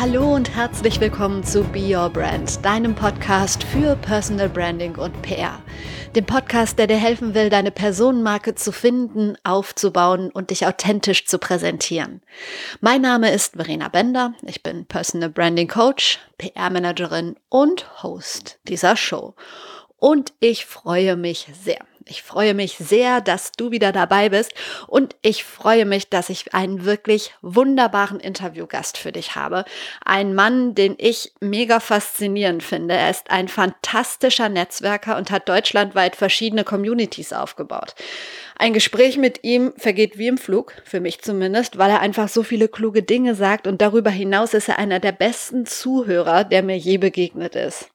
[0.00, 5.60] Hallo und herzlich willkommen zu Be Your Brand, deinem Podcast für Personal Branding und PR.
[6.14, 11.40] Dem Podcast, der dir helfen will, deine Personenmarke zu finden, aufzubauen und dich authentisch zu
[11.40, 12.22] präsentieren.
[12.80, 14.34] Mein Name ist Verena Bender.
[14.46, 19.34] Ich bin Personal Branding Coach, PR-Managerin und Host dieser Show.
[19.96, 24.52] Und ich freue mich sehr, ich freue mich sehr, dass du wieder dabei bist
[24.86, 29.64] und ich freue mich, dass ich einen wirklich wunderbaren Interviewgast für dich habe.
[30.04, 32.94] Ein Mann, den ich mega faszinierend finde.
[32.94, 37.94] Er ist ein fantastischer Netzwerker und hat deutschlandweit verschiedene Communities aufgebaut.
[38.56, 42.42] Ein Gespräch mit ihm vergeht wie im Flug, für mich zumindest, weil er einfach so
[42.42, 46.76] viele kluge Dinge sagt und darüber hinaus ist er einer der besten Zuhörer, der mir
[46.76, 47.90] je begegnet ist.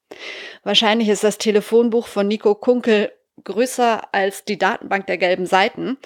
[0.63, 3.11] Wahrscheinlich ist das Telefonbuch von Nico Kunkel
[3.43, 5.97] größer als die Datenbank der gelben Seiten.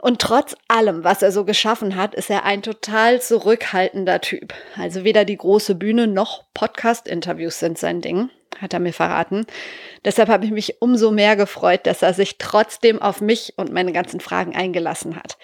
[0.00, 4.54] Und trotz allem, was er so geschaffen hat, ist er ein total zurückhaltender Typ.
[4.76, 9.46] Also weder die große Bühne noch Podcast-Interviews sind sein Ding, hat er mir verraten.
[10.04, 13.92] Deshalb habe ich mich umso mehr gefreut, dass er sich trotzdem auf mich und meine
[13.92, 15.36] ganzen Fragen eingelassen hat.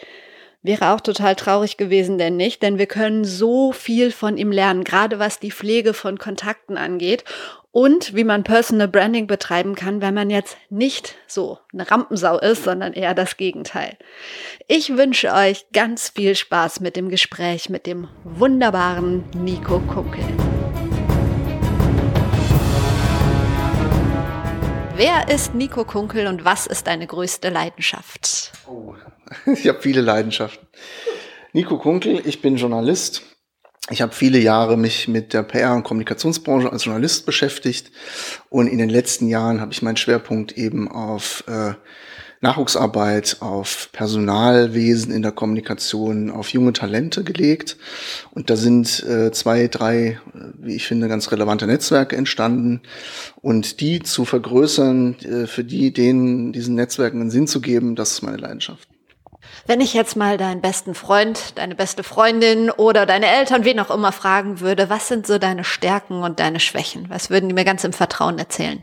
[0.63, 4.85] Wäre auch total traurig gewesen, denn nicht, denn wir können so viel von ihm lernen,
[4.85, 7.25] gerade was die Pflege von Kontakten angeht
[7.77, 12.65] und wie man Personal Branding betreiben kann, wenn man jetzt nicht so eine Rampensau ist,
[12.65, 13.99] sondern eher das Gegenteil.
[14.67, 20.25] Ich wünsche euch ganz viel Spaß mit dem Gespräch mit dem wunderbaren Nico Kunkel.
[24.95, 28.53] Wer ist Nico Kunkel und was ist deine größte Leidenschaft?
[28.67, 28.95] Oh,
[29.53, 30.67] ich habe viele Leidenschaften.
[31.53, 33.36] Nico Kunkel, ich bin Journalist,
[33.91, 37.93] ich habe viele Jahre mich mit der PR- und Kommunikationsbranche als Journalist beschäftigt
[38.51, 41.75] und in den letzten Jahren habe ich meinen Schwerpunkt eben auf äh,
[42.41, 47.77] Nachwuchsarbeit, auf Personalwesen in der Kommunikation, auf junge Talente gelegt.
[48.33, 50.21] Und da sind äh, zwei, drei,
[50.59, 52.83] wie ich finde, ganz relevante Netzwerke entstanden.
[53.41, 58.13] Und die zu vergrößern, äh, für die, denen diesen Netzwerken einen Sinn zu geben, das
[58.13, 58.89] ist meine Leidenschaft.
[59.67, 63.91] Wenn ich jetzt mal deinen besten Freund, deine beste Freundin oder deine Eltern, wen auch
[63.91, 67.07] immer fragen würde, was sind so deine Stärken und deine Schwächen?
[67.09, 68.83] Was würden die mir ganz im Vertrauen erzählen?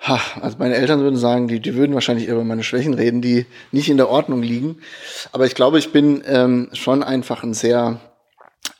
[0.00, 3.22] Ha, also meine Eltern würden sagen, die, die würden wahrscheinlich eher über meine Schwächen reden,
[3.22, 4.78] die nicht in der Ordnung liegen.
[5.32, 8.00] Aber ich glaube, ich bin ähm, schon einfach ein sehr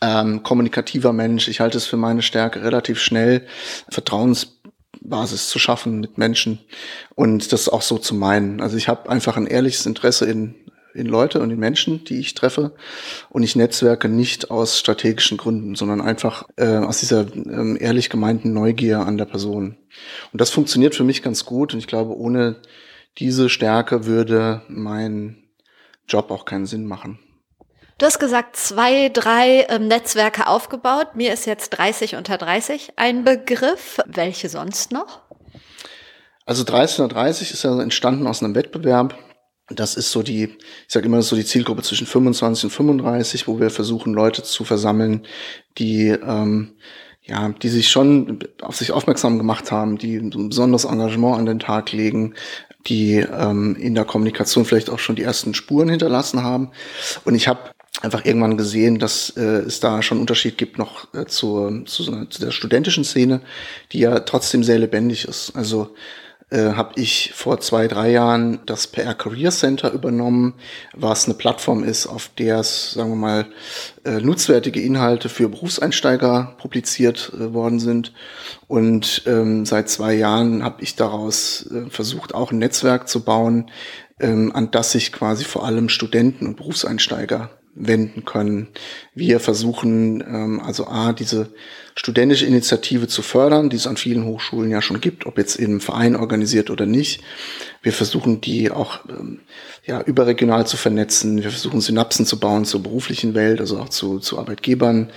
[0.00, 1.48] ähm, kommunikativer Mensch.
[1.48, 3.46] Ich halte es für meine Stärke, relativ schnell
[5.04, 6.58] Vertrauensbasis zu schaffen mit Menschen
[7.14, 8.60] und das auch so zu meinen.
[8.60, 10.54] Also ich habe einfach ein ehrliches Interesse in
[10.96, 12.70] in Leute und in Menschen, die ich treffe.
[13.28, 18.52] Und ich netzwerke nicht aus strategischen Gründen, sondern einfach äh, aus dieser ähm, ehrlich gemeinten
[18.52, 19.76] Neugier an der Person.
[20.30, 21.72] Und das funktioniert für mich ganz gut.
[21.72, 22.62] Und ich glaube, ohne
[23.18, 25.42] diese Stärke würde mein
[26.06, 27.18] Job auch keinen Sinn machen.
[27.98, 31.14] Du hast gesagt, zwei, drei ähm, Netzwerke aufgebaut.
[31.14, 34.00] Mir ist jetzt 30 unter 30 ein Begriff.
[34.06, 35.20] Welche sonst noch?
[36.44, 39.16] Also 30 unter 30 ist ja entstanden aus einem Wettbewerb,
[39.68, 42.70] das ist so die, ich sage immer, das ist so die Zielgruppe zwischen 25 und
[42.70, 45.26] 35, wo wir versuchen, Leute zu versammeln,
[45.78, 46.74] die ähm,
[47.22, 51.58] ja, die sich schon auf sich aufmerksam gemacht haben, die ein besonderes Engagement an den
[51.58, 52.34] Tag legen,
[52.86, 56.72] die ähm, in der Kommunikation vielleicht auch schon die ersten Spuren hinterlassen haben.
[57.24, 57.70] Und ich habe
[58.02, 62.40] einfach irgendwann gesehen, dass äh, es da schon Unterschied gibt noch äh, zur, zu, zu
[62.40, 63.40] der studentischen Szene,
[63.92, 65.54] die ja trotzdem sehr lebendig ist.
[65.54, 65.94] Also
[66.50, 70.54] äh, habe ich vor zwei, drei Jahren das PR Career Center übernommen,
[70.92, 73.46] was eine Plattform ist, auf der es, sagen wir mal,
[74.04, 78.12] äh, nutzwertige Inhalte für Berufseinsteiger publiziert äh, worden sind.
[78.68, 83.70] Und ähm, seit zwei Jahren habe ich daraus äh, versucht, auch ein Netzwerk zu bauen,
[84.20, 88.68] ähm, an das sich quasi vor allem Studenten und Berufseinsteiger wenden können.
[89.14, 91.50] Wir versuchen ähm, also A, diese
[91.96, 95.80] studentische Initiative zu fördern, die es an vielen Hochschulen ja schon gibt, ob jetzt im
[95.80, 97.22] Verein organisiert oder nicht.
[97.82, 99.40] Wir versuchen die auch ähm,
[99.84, 101.42] ja, überregional zu vernetzen.
[101.42, 105.10] Wir versuchen Synapsen zu bauen zur beruflichen Welt, also auch zu, zu Arbeitgebern.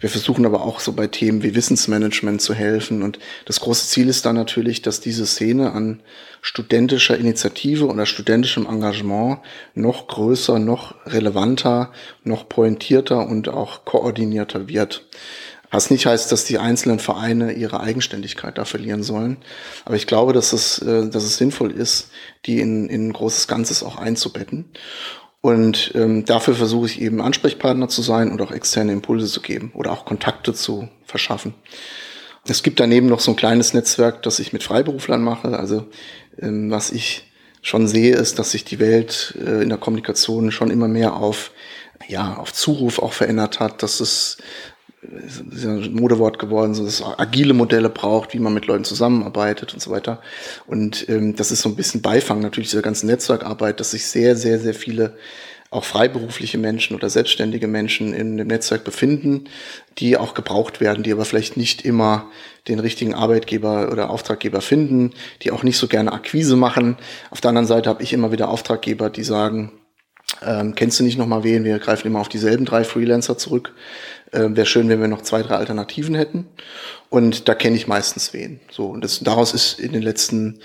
[0.00, 3.02] Wir versuchen aber auch so bei Themen wie Wissensmanagement zu helfen.
[3.02, 6.02] Und das große Ziel ist dann natürlich, dass diese Szene an
[6.40, 9.40] studentischer Initiative oder studentischem Engagement
[9.74, 11.92] noch größer, noch relevanter,
[12.22, 15.04] noch pointierter und auch koordinierter wird.
[15.70, 19.38] Was nicht heißt, dass die einzelnen Vereine ihre Eigenständigkeit da verlieren sollen.
[19.84, 22.10] Aber ich glaube, dass es, äh, dass es sinnvoll ist,
[22.46, 24.70] die in, in ein großes Ganzes auch einzubetten.
[25.40, 29.70] Und ähm, dafür versuche ich eben Ansprechpartner zu sein und auch externe Impulse zu geben
[29.74, 31.54] oder auch Kontakte zu verschaffen.
[32.46, 35.56] Es gibt daneben noch so ein kleines Netzwerk, das ich mit Freiberuflern mache.
[35.56, 35.86] Also
[36.40, 37.30] ähm, was ich
[37.62, 41.52] schon sehe, ist, dass sich die Welt äh, in der Kommunikation schon immer mehr auf
[42.06, 44.38] ja, auf Zuruf auch verändert hat, dass es
[45.02, 48.84] ist ja ein Modewort geworden, so dass es agile Modelle braucht, wie man mit Leuten
[48.84, 50.20] zusammenarbeitet und so weiter.
[50.66, 54.36] Und ähm, das ist so ein bisschen Beifang natürlich dieser ganzen Netzwerkarbeit, dass sich sehr,
[54.36, 55.16] sehr, sehr viele
[55.70, 59.44] auch freiberufliche Menschen oder selbstständige Menschen in dem Netzwerk befinden,
[59.98, 62.30] die auch gebraucht werden, die aber vielleicht nicht immer
[62.68, 65.12] den richtigen Arbeitgeber oder Auftraggeber finden,
[65.42, 66.96] die auch nicht so gerne Akquise machen.
[67.30, 69.72] Auf der anderen Seite habe ich immer wieder Auftraggeber, die sagen,
[70.44, 71.64] ähm, kennst du nicht noch mal wen?
[71.64, 73.74] Wir greifen immer auf dieselben drei Freelancer zurück.
[74.32, 76.46] Ähm, Wäre schön, wenn wir noch zwei, drei Alternativen hätten.
[77.08, 78.60] Und da kenne ich meistens wen.
[78.70, 80.60] So und das, daraus ist in den letzten,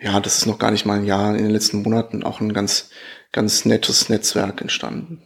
[0.00, 2.52] ja, das ist noch gar nicht mal ein Jahr, in den letzten Monaten auch ein
[2.52, 2.90] ganz,
[3.32, 5.22] ganz nettes Netzwerk entstanden.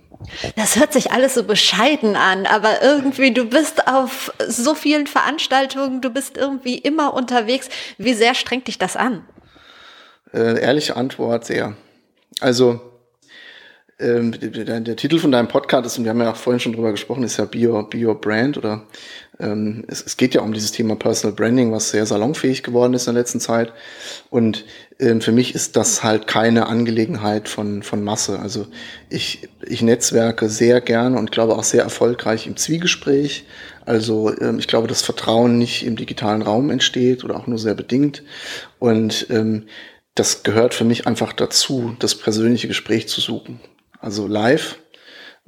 [0.56, 6.00] Das hört sich alles so bescheiden an, aber irgendwie, du bist auf so vielen Veranstaltungen,
[6.00, 7.69] du bist irgendwie immer unterwegs.
[7.99, 9.26] Wie sehr strengt dich das an?
[10.32, 11.76] Äh, ehrliche Antwort, sehr.
[12.40, 12.91] Also
[13.98, 16.90] ähm, der, Titel von deinem Podcast ist, und wir haben ja auch vorhin schon drüber
[16.90, 18.86] gesprochen, ist ja Be Your, Be Brand oder
[19.38, 23.06] ähm, es, es geht ja um dieses Thema Personal Branding, was sehr salonfähig geworden ist
[23.06, 23.72] in der letzten Zeit.
[24.30, 24.64] Und
[24.98, 28.38] ähm, für mich ist das halt keine Angelegenheit von, von Masse.
[28.38, 28.66] Also
[29.08, 33.44] ich, ich netzwerke sehr gerne und glaube auch sehr erfolgreich im Zwiegespräch.
[33.84, 37.74] Also ähm, ich glaube, dass Vertrauen nicht im digitalen Raum entsteht oder auch nur sehr
[37.74, 38.22] bedingt.
[38.78, 39.66] Und ähm,
[40.14, 43.60] das gehört für mich einfach dazu, das persönliche Gespräch zu suchen
[44.02, 44.78] also live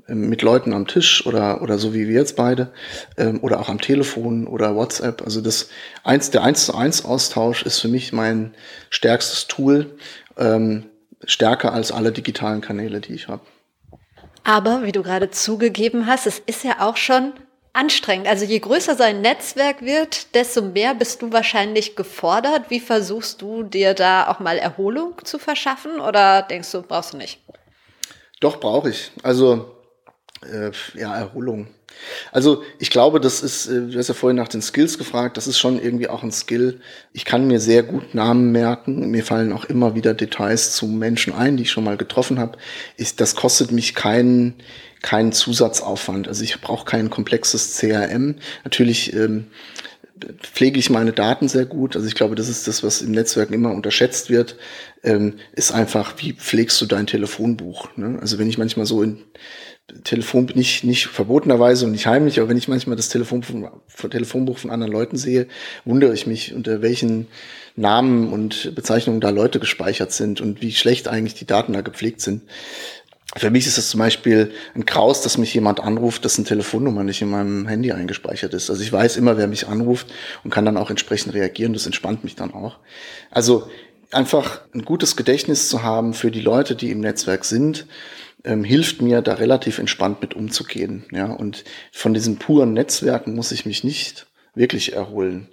[0.09, 2.73] ähm, mit Leuten am Tisch oder, oder so wie wir jetzt beide,
[3.17, 5.23] ähm, oder auch am Telefon oder WhatsApp.
[5.23, 5.69] Also das
[6.03, 8.55] eins, der eins zu eins Austausch ist für mich mein
[8.91, 9.97] stärkstes Tool,
[10.39, 10.87] ähm,
[11.25, 13.43] stärker als alle digitalen Kanäle, die ich habe.
[14.45, 17.33] Aber wie du gerade zugegeben hast, es ist ja auch schon
[17.73, 18.29] anstrengend.
[18.29, 22.69] Also je größer sein Netzwerk wird, desto mehr bist du wahrscheinlich gefordert.
[22.69, 27.17] Wie versuchst du dir da auch mal Erholung zu verschaffen oder denkst du, brauchst du
[27.17, 27.41] nicht?
[28.45, 29.11] Doch, brauche ich.
[29.23, 29.75] Also,
[30.43, 30.71] äh,
[31.01, 31.69] ja, Erholung.
[32.31, 35.47] Also ich glaube, das ist, äh, du hast ja vorhin nach den Skills gefragt, das
[35.47, 36.83] ist schon irgendwie auch ein Skill.
[37.15, 39.11] Ich kann mir sehr gut Namen merken.
[39.11, 42.59] Mir fallen auch immer wieder Details zu Menschen ein, die ich schon mal getroffen habe.
[43.17, 44.57] Das kostet mich keinen
[45.01, 46.29] keinen Zusatzaufwand.
[46.29, 48.37] Also ich brauche kein komplexes CRM.
[48.65, 49.47] Natürlich ähm,
[50.43, 51.97] pflege ich meine Daten sehr gut.
[51.97, 54.57] Also ich glaube, das ist das, was im Netzwerk immer unterschätzt wird,
[55.03, 57.89] ähm, ist einfach, wie pflegst du dein Telefonbuch?
[57.97, 58.19] Ne?
[58.21, 59.19] Also wenn ich manchmal so in
[60.03, 64.57] Telefon nicht, nicht verbotenerweise und nicht heimlich, aber wenn ich manchmal das Telefonbuch von, Telefonbuch
[64.57, 65.47] von anderen Leuten sehe,
[65.85, 67.27] wundere ich mich, unter welchen
[67.77, 72.23] Namen und Bezeichnungen da Leute gespeichert sind und wie schlecht eigentlich die Daten da gepflegt
[72.23, 72.43] sind.
[73.37, 77.21] Für mich ist es zum Beispiel ein Kraus, dass mich jemand anruft, dessen Telefonnummer nicht
[77.21, 78.71] in meinem Handy eingespeichert ist.
[78.71, 80.07] Also ich weiß immer, wer mich anruft
[80.45, 81.73] und kann dann auch entsprechend reagieren.
[81.73, 82.79] Das entspannt mich dann auch.
[83.31, 83.69] Also
[84.13, 87.87] einfach ein gutes Gedächtnis zu haben für die Leute, die im Netzwerk sind,
[88.45, 91.05] ähm, hilft mir, da relativ entspannt mit umzugehen.
[91.11, 95.49] Ja, und von diesen puren Netzwerken muss ich mich nicht wirklich erholen.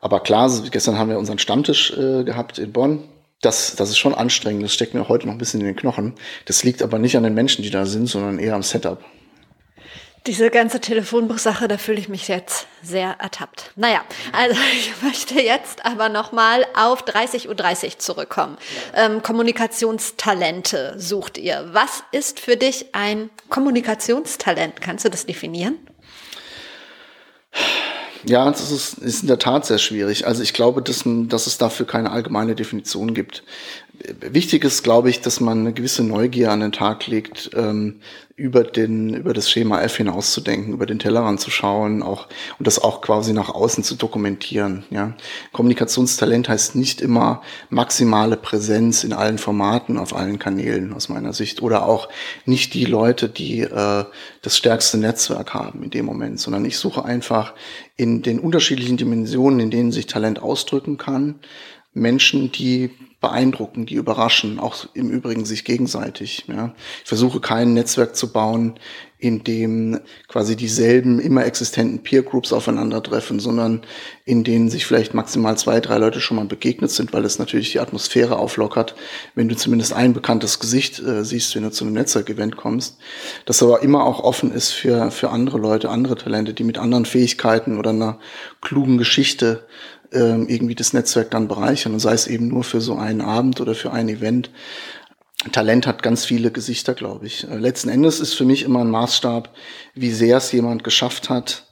[0.00, 3.02] Aber klar, gestern haben wir unseren Stammtisch äh, gehabt in Bonn
[3.40, 4.64] das, das ist schon anstrengend.
[4.64, 6.14] Das steckt mir heute noch ein bisschen in den Knochen.
[6.46, 9.04] Das liegt aber nicht an den Menschen, die da sind, sondern eher am Setup.
[10.26, 13.70] Diese ganze Telefonbuchsache, da fühle ich mich jetzt sehr ertappt.
[13.76, 14.00] Naja,
[14.32, 18.58] also ich möchte jetzt aber nochmal auf 30.30 Uhr 30 zurückkommen.
[18.94, 21.68] Ähm, Kommunikationstalente sucht ihr.
[21.70, 24.80] Was ist für dich ein Kommunikationstalent?
[24.80, 25.78] Kannst du das definieren?
[28.28, 30.26] Ja, das ist, ist in der Tat sehr schwierig.
[30.26, 33.44] Also ich glaube, dass, dass es dafür keine allgemeine Definition gibt.
[34.20, 38.00] Wichtig ist, glaube ich, dass man eine gewisse Neugier an den Tag legt, ähm,
[38.36, 42.78] über den, über das Schema F hinauszudenken, über den Tellerrand zu schauen, auch, und das
[42.78, 45.14] auch quasi nach außen zu dokumentieren, ja.
[45.52, 51.62] Kommunikationstalent heißt nicht immer maximale Präsenz in allen Formaten, auf allen Kanälen, aus meiner Sicht,
[51.62, 52.10] oder auch
[52.44, 54.04] nicht die Leute, die, äh,
[54.42, 57.54] das stärkste Netzwerk haben in dem Moment, sondern ich suche einfach
[57.96, 61.36] in den unterschiedlichen Dimensionen, in denen sich Talent ausdrücken kann,
[61.96, 66.44] Menschen, die beeindrucken, die überraschen, auch im Übrigen sich gegenseitig.
[66.46, 66.74] Ja.
[67.02, 68.78] Ich versuche kein Netzwerk zu bauen,
[69.18, 73.80] in dem quasi dieselben immer existenten Peer Groups aufeinandertreffen, sondern
[74.26, 77.72] in denen sich vielleicht maximal zwei, drei Leute schon mal begegnet sind, weil es natürlich
[77.72, 78.94] die Atmosphäre auflockert,
[79.34, 82.98] wenn du zumindest ein bekanntes Gesicht äh, siehst, wenn du zu einem Netzwerkevent kommst.
[83.46, 87.06] Das aber immer auch offen ist für, für andere Leute, andere Talente, die mit anderen
[87.06, 88.18] Fähigkeiten oder einer
[88.60, 89.66] klugen Geschichte
[90.12, 93.60] ähm, irgendwie das Netzwerk dann bereichern und sei es eben nur für so einen Abend
[93.60, 94.50] oder für ein Event.
[95.52, 97.48] Talent hat ganz viele Gesichter, glaube ich.
[97.48, 99.54] Äh, letzten Endes ist für mich immer ein Maßstab,
[99.94, 101.64] wie sehr es jemand geschafft hat,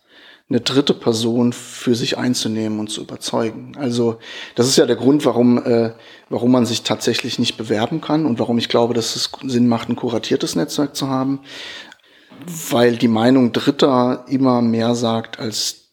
[0.51, 3.73] eine dritte Person für sich einzunehmen und zu überzeugen.
[3.79, 4.19] Also
[4.55, 5.93] das ist ja der Grund, warum, äh,
[6.29, 9.89] warum man sich tatsächlich nicht bewerben kann und warum ich glaube, dass es Sinn macht,
[9.89, 11.41] ein kuratiertes Netzwerk zu haben,
[12.71, 15.84] weil die Meinung Dritter immer mehr sagt als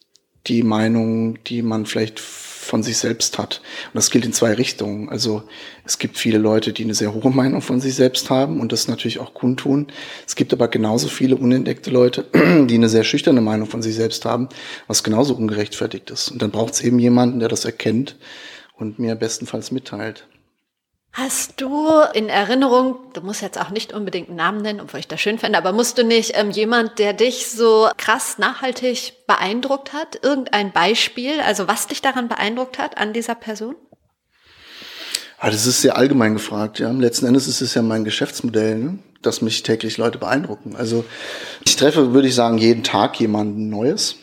[0.48, 3.62] die Meinung, die man vielleicht von sich selbst hat.
[3.88, 5.10] Und das gilt in zwei Richtungen.
[5.10, 5.44] Also
[5.84, 8.88] es gibt viele Leute, die eine sehr hohe Meinung von sich selbst haben und das
[8.88, 9.88] natürlich auch kundtun.
[10.26, 14.26] Es gibt aber genauso viele unentdeckte Leute, die eine sehr schüchterne Meinung von sich selbst
[14.26, 14.48] haben,
[14.88, 16.30] was genauso ungerechtfertigt ist.
[16.30, 18.16] Und dann braucht es eben jemanden, der das erkennt
[18.78, 20.28] und mir bestenfalls mitteilt.
[21.14, 25.10] Hast du in Erinnerung, du musst jetzt auch nicht unbedingt einen Namen nennen, obwohl ich
[25.10, 29.92] das schön fände, aber musst du nicht ähm, jemand, der dich so krass nachhaltig beeindruckt
[29.92, 33.76] hat, irgendein Beispiel, also was dich daran beeindruckt hat an dieser Person?
[35.38, 36.80] Ah, das ist sehr allgemein gefragt.
[36.80, 36.92] Ja.
[36.92, 39.00] Letzten Endes ist es ja mein Geschäftsmodell, ne?
[39.22, 40.76] dass mich täglich Leute beeindrucken.
[40.78, 41.04] Also
[41.66, 44.16] ich treffe, würde ich sagen, jeden Tag jemanden Neues.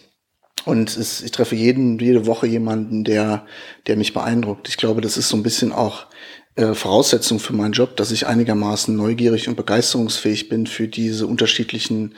[0.65, 3.47] Und es, ich treffe jeden, jede Woche jemanden, der,
[3.87, 4.69] der mich beeindruckt.
[4.69, 6.07] Ich glaube, das ist so ein bisschen auch
[6.59, 12.17] äh, Voraussetzung für meinen Job, dass ich einigermaßen neugierig und begeisterungsfähig bin für diese unterschiedlichen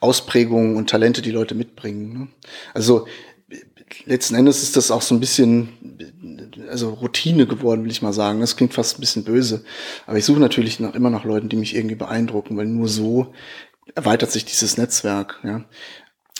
[0.00, 2.12] Ausprägungen und Talente, die Leute mitbringen.
[2.12, 2.28] Ne?
[2.72, 3.06] Also
[4.06, 5.68] letzten Endes ist das auch so ein bisschen
[6.70, 8.40] also Routine geworden, will ich mal sagen.
[8.40, 9.62] Das klingt fast ein bisschen böse.
[10.06, 13.34] Aber ich suche natürlich noch, immer nach Leuten, die mich irgendwie beeindrucken, weil nur so
[13.94, 15.38] erweitert sich dieses Netzwerk.
[15.44, 15.66] Ja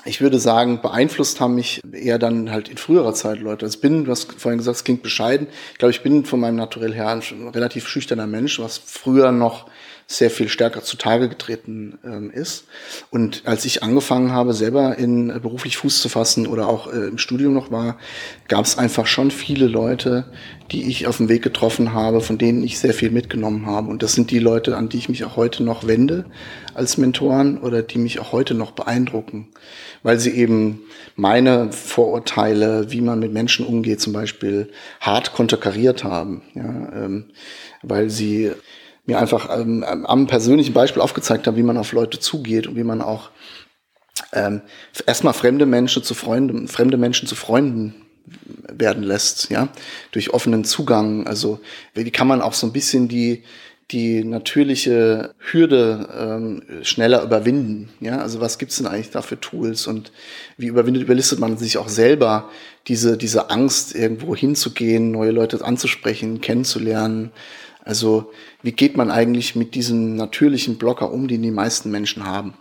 [0.04, 3.66] ich würde sagen, beeinflusst haben mich eher dann halt in früherer Zeit Leute.
[3.66, 5.47] Also ich bin, du hast vorhin gesagt, es klingt bescheiden.
[5.73, 9.66] Ich glaube, ich bin von meinem Naturell her ein relativ schüchterner Mensch, was früher noch
[10.06, 12.64] sehr viel stärker zutage getreten ähm, ist.
[13.11, 17.09] Und als ich angefangen habe, selber in äh, beruflich Fuß zu fassen oder auch äh,
[17.09, 17.99] im Studium noch war,
[18.49, 20.26] gab es einfach schon viele Leute,
[20.71, 23.88] die ich auf dem Weg getroffen habe, von denen ich sehr viel mitgenommen habe.
[23.88, 26.25] Und das sind die Leute, an die ich mich auch heute noch wende
[26.75, 29.49] als Mentoren oder die mich auch heute noch beeindrucken,
[30.02, 30.80] weil sie eben
[31.16, 36.42] meine Vorurteile, wie man mit Menschen umgeht, zum Beispiel hart konterkariert haben.
[36.54, 37.30] Ja, ähm,
[37.82, 38.52] weil sie
[39.04, 42.85] mir einfach ähm, am persönlichen Beispiel aufgezeigt haben, wie man auf Leute zugeht und wie
[42.85, 43.30] man auch
[44.32, 44.62] ähm,
[45.06, 47.94] erstmal fremde Menschen zu Freunden, fremde Menschen zu Freunden
[48.68, 49.68] werden lässt, ja,
[50.12, 51.26] durch offenen Zugang.
[51.26, 51.61] Also
[51.94, 53.42] wie kann man auch so ein bisschen die
[53.92, 57.90] die natürliche Hürde ähm, schneller überwinden.
[58.00, 60.12] Ja, also was gibt's denn eigentlich da für Tools und
[60.56, 62.50] wie überwindet, überlistet man sich auch selber
[62.88, 67.30] diese diese Angst irgendwo hinzugehen, neue Leute anzusprechen, kennenzulernen,
[67.84, 68.32] also
[68.62, 72.54] wie geht man eigentlich mit diesem natürlichen Blocker um, den die meisten Menschen haben?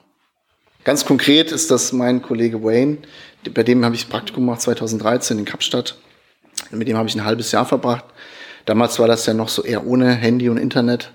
[0.83, 2.97] Ganz konkret ist das mein Kollege Wayne,
[3.53, 5.97] bei dem habe ich Praktikum gemacht 2013 in Kapstadt.
[6.71, 8.05] Mit dem habe ich ein halbes Jahr verbracht.
[8.65, 11.11] Damals war das ja noch so eher ohne Handy und Internet.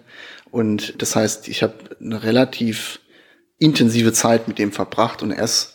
[0.57, 3.01] Und das heißt, ich habe eine relativ
[3.59, 5.75] intensive Zeit mit dem verbracht und er ist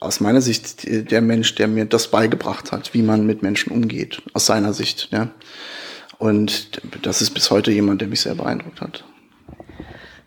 [0.00, 4.22] aus meiner Sicht der Mensch, der mir das beigebracht hat, wie man mit Menschen umgeht,
[4.32, 5.10] aus seiner Sicht.
[5.12, 5.28] Ja.
[6.16, 9.04] Und das ist bis heute jemand, der mich sehr beeindruckt hat.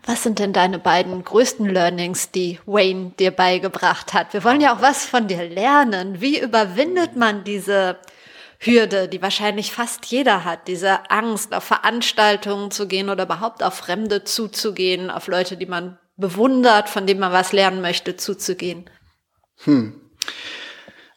[0.04, 4.32] Was sind denn deine beiden größten Learnings, die Wayne dir beigebracht hat?
[4.32, 6.20] Wir wollen ja auch was von dir lernen.
[6.20, 7.96] Wie überwindet man diese
[8.58, 13.74] Hürde, die wahrscheinlich fast jeder hat, diese Angst, auf Veranstaltungen zu gehen oder überhaupt auf
[13.74, 18.88] Fremde zuzugehen, auf Leute, die man bewundert, von denen man was lernen möchte, zuzugehen?
[19.64, 20.00] Hm.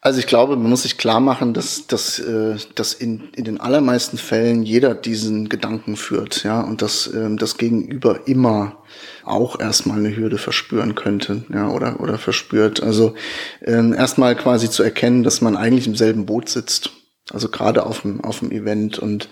[0.01, 3.59] Also ich glaube, man muss sich klar machen, dass, dass, äh, dass in, in den
[3.59, 8.77] allermeisten Fällen jeder diesen Gedanken führt, ja, und dass ähm, das Gegenüber immer
[9.25, 12.81] auch erstmal eine Hürde verspüren könnte, ja, oder, oder verspürt.
[12.81, 13.13] Also
[13.61, 16.91] ähm, erstmal quasi zu erkennen, dass man eigentlich im selben Boot sitzt.
[17.31, 19.29] Also gerade auf dem, auf dem Event und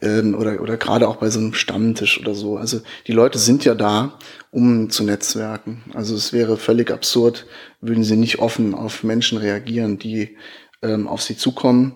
[0.00, 2.56] ähm, oder, oder gerade auch bei so einem Stammtisch oder so.
[2.56, 4.18] Also die Leute sind ja da,
[4.50, 5.82] um zu netzwerken.
[5.94, 7.46] Also es wäre völlig absurd,
[7.80, 10.36] würden sie nicht offen auf Menschen reagieren, die
[10.82, 11.94] ähm, auf sie zukommen.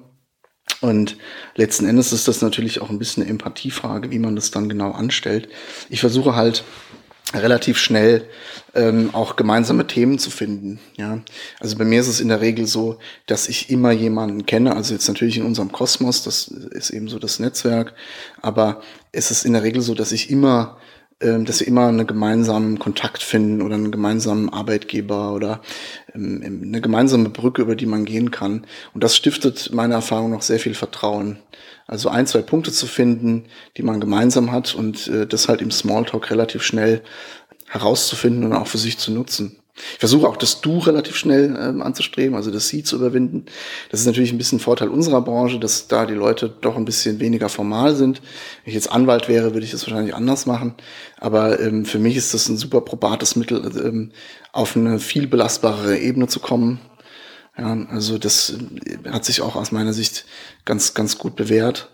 [0.80, 1.16] Und
[1.54, 4.90] letzten Endes ist das natürlich auch ein bisschen eine Empathiefrage, wie man das dann genau
[4.90, 5.48] anstellt.
[5.88, 6.64] Ich versuche halt
[7.34, 8.24] relativ schnell
[8.74, 10.78] ähm, auch gemeinsame Themen zu finden.
[10.96, 11.20] Ja,
[11.60, 14.74] also bei mir ist es in der Regel so, dass ich immer jemanden kenne.
[14.76, 17.94] Also jetzt natürlich in unserem Kosmos, das ist eben so das Netzwerk,
[18.40, 20.76] aber es ist in der Regel so, dass ich immer
[21.20, 25.62] ähm, dass wir immer einen gemeinsamen Kontakt finden oder einen gemeinsamen Arbeitgeber oder
[26.12, 28.66] ähm, eine gemeinsame Brücke, über die man gehen kann.
[28.94, 31.38] Und das stiftet meiner Erfahrung noch sehr viel Vertrauen.
[31.86, 33.44] Also ein, zwei Punkte zu finden,
[33.76, 37.02] die man gemeinsam hat und äh, das halt im Smalltalk relativ schnell
[37.68, 39.58] herauszufinden und auch für sich zu nutzen.
[39.76, 43.46] Ich versuche auch das Du relativ schnell ähm, anzustreben, also das Sie zu überwinden.
[43.90, 47.18] Das ist natürlich ein bisschen Vorteil unserer Branche, dass da die Leute doch ein bisschen
[47.18, 48.22] weniger formal sind.
[48.62, 50.74] Wenn ich jetzt Anwalt wäre, würde ich das wahrscheinlich anders machen.
[51.18, 54.12] Aber ähm, für mich ist das ein super probates Mittel, ähm,
[54.52, 56.78] auf eine viel belastbarere Ebene zu kommen.
[57.56, 60.24] Ja, also das äh, hat sich auch aus meiner Sicht
[60.64, 61.90] ganz, ganz gut bewährt.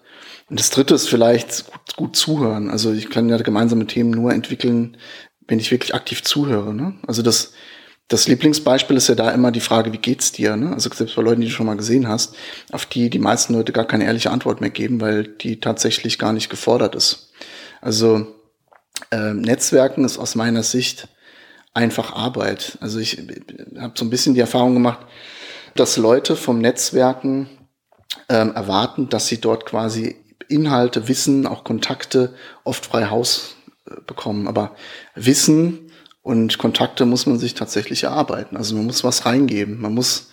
[0.49, 2.71] Und das dritte ist vielleicht gut, gut zuhören.
[2.71, 4.97] Also ich kann ja gemeinsame Themen nur entwickeln,
[5.47, 6.75] wenn ich wirklich aktiv zuhöre.
[6.75, 6.95] Ne?
[7.07, 7.53] Also das,
[8.09, 10.57] das Lieblingsbeispiel ist ja da immer die Frage, wie geht's dir?
[10.57, 10.73] Ne?
[10.73, 12.35] Also selbst bei Leuten, die du schon mal gesehen hast,
[12.73, 16.33] auf die die meisten Leute gar keine ehrliche Antwort mehr geben, weil die tatsächlich gar
[16.33, 17.33] nicht gefordert ist.
[17.81, 18.27] Also
[19.13, 21.09] äh, Netzwerken ist aus meiner Sicht
[21.75, 22.79] einfach Arbeit.
[22.81, 23.23] Also ich
[23.79, 25.07] habe so ein bisschen die Erfahrung gemacht,
[25.75, 27.49] dass Leute vom Netzwerken
[28.29, 30.17] ähm, erwarten, dass sie dort quasi
[30.49, 32.35] Inhalte, Wissen, auch Kontakte
[32.65, 33.57] oft frei Haus
[34.07, 34.49] bekommen.
[34.49, 34.75] Aber
[35.15, 35.91] Wissen
[36.23, 38.57] und Kontakte muss man sich tatsächlich erarbeiten.
[38.57, 39.81] Also man muss was reingeben.
[39.81, 40.31] Man muss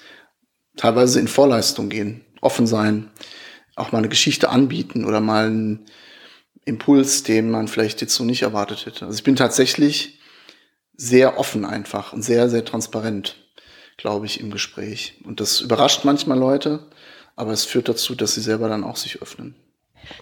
[0.75, 3.09] teilweise in Vorleistung gehen, offen sein,
[3.75, 5.85] auch mal eine Geschichte anbieten oder mal einen
[6.65, 9.05] Impuls, den man vielleicht jetzt so nicht erwartet hätte.
[9.05, 10.19] Also ich bin tatsächlich
[10.95, 13.37] sehr offen einfach und sehr, sehr transparent,
[13.97, 15.15] glaube ich, im Gespräch.
[15.25, 16.87] Und das überrascht manchmal Leute,
[17.35, 19.55] aber es führt dazu, dass sie selber dann auch sich öffnen.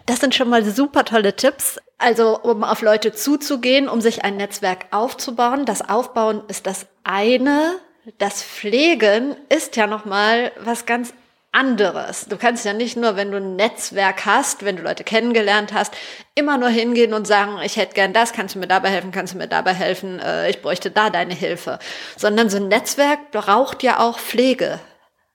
[0.05, 1.77] Das sind schon mal super tolle Tipps.
[1.98, 5.65] Also, um auf Leute zuzugehen, um sich ein Netzwerk aufzubauen.
[5.65, 7.75] Das Aufbauen ist das eine.
[8.17, 11.13] Das Pflegen ist ja nochmal was ganz
[11.56, 12.26] anderes.
[12.26, 15.94] Du kannst ja nicht nur, wenn du ein Netzwerk hast, wenn du Leute kennengelernt hast,
[16.36, 19.34] immer nur hingehen und sagen, ich hätte gern das, kannst du mir dabei helfen, kannst
[19.34, 21.80] du mir dabei helfen, äh, ich bräuchte da deine Hilfe.
[22.18, 24.80] Sondern so ein Netzwerk braucht ja auch Pflege.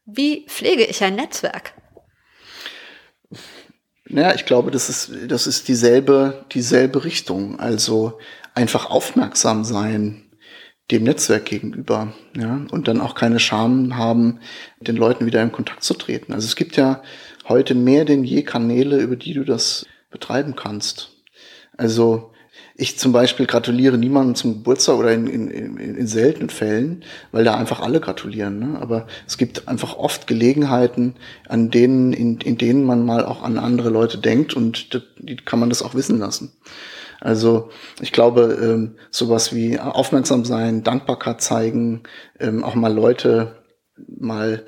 [0.05, 1.73] Wie pflege ich ein Netzwerk?
[4.05, 7.59] Naja, ich glaube, das ist, das ist dieselbe, dieselbe Richtung.
[7.59, 8.19] Also
[8.55, 10.30] einfach aufmerksam sein
[10.90, 14.40] dem Netzwerk gegenüber, ja, und dann auch keine Scham haben,
[14.80, 16.32] den Leuten wieder in Kontakt zu treten.
[16.32, 17.02] Also es gibt ja
[17.49, 21.11] heute mehr denn je Kanäle, über die du das betreiben kannst.
[21.76, 22.30] Also
[22.80, 27.44] ich zum Beispiel gratuliere niemandem zum Geburtstag oder in, in, in, in seltenen Fällen, weil
[27.44, 28.59] da einfach alle gratulieren.
[28.59, 28.78] Ne?
[28.80, 31.14] Aber es gibt einfach oft Gelegenheiten,
[31.46, 35.61] an denen, in, in denen man mal auch an andere Leute denkt und die kann
[35.61, 36.53] man das auch wissen lassen.
[37.20, 42.02] Also ich glaube, ähm, sowas wie aufmerksam sein, Dankbarkeit zeigen,
[42.38, 43.56] ähm, auch mal Leute
[44.09, 44.64] mal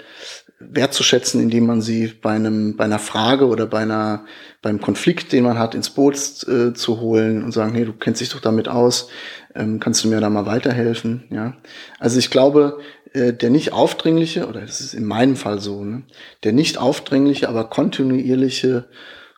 [0.70, 4.24] wertzuschätzen, indem man sie bei einem, bei einer Frage oder bei einer,
[4.60, 8.20] beim Konflikt, den man hat, ins Boot äh, zu holen und sagen, hey, du kennst
[8.20, 9.08] dich doch damit aus,
[9.54, 11.56] ähm, kannst du mir da mal weiterhelfen, ja.
[11.98, 12.78] Also ich glaube,
[13.12, 16.04] äh, der nicht aufdringliche, oder das ist in meinem Fall so, ne,
[16.44, 18.86] der nicht aufdringliche, aber kontinuierliche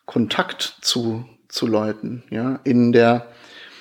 [0.07, 1.25] Kontakt zu,
[1.55, 3.29] zu Leuten, ja, in der,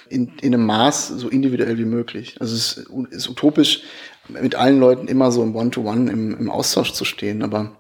[0.07, 2.35] in, in einem Maß so individuell wie möglich.
[2.39, 3.81] Also es ist, utopisch,
[4.29, 7.75] mit allen Leuten immer so im One-to-One -One im, im Austausch zu stehen, aber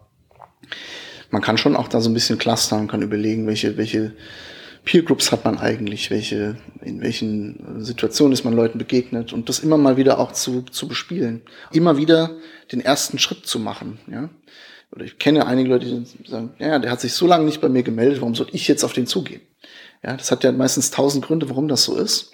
[1.29, 4.13] man kann schon auch da so ein bisschen clustern, kann überlegen, welche, welche
[4.83, 9.59] Peer Groups hat man eigentlich, welche, in welchen Situationen ist man Leuten begegnet und das
[9.59, 11.43] immer mal wieder auch zu, zu bespielen.
[11.71, 12.31] Immer wieder
[12.71, 14.29] den ersten Schritt zu machen, ja.
[14.91, 17.69] Oder ich kenne einige Leute, die sagen, ja, der hat sich so lange nicht bei
[17.69, 19.41] mir gemeldet, warum soll ich jetzt auf den zugehen?
[20.03, 22.33] Ja, das hat ja meistens tausend Gründe, warum das so ist.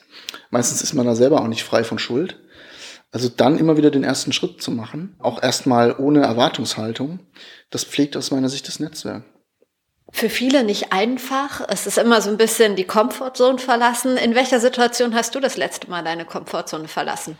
[0.49, 2.39] Meistens ist man da selber auch nicht frei von Schuld.
[3.12, 7.19] Also dann immer wieder den ersten Schritt zu machen, auch erstmal ohne Erwartungshaltung,
[7.71, 9.23] das pflegt aus meiner Sicht das Netzwerk.
[10.12, 11.62] Für viele nicht einfach.
[11.69, 14.17] Es ist immer so ein bisschen die Comfortzone verlassen.
[14.17, 17.38] In welcher Situation hast du das letzte Mal deine Comfortzone verlassen?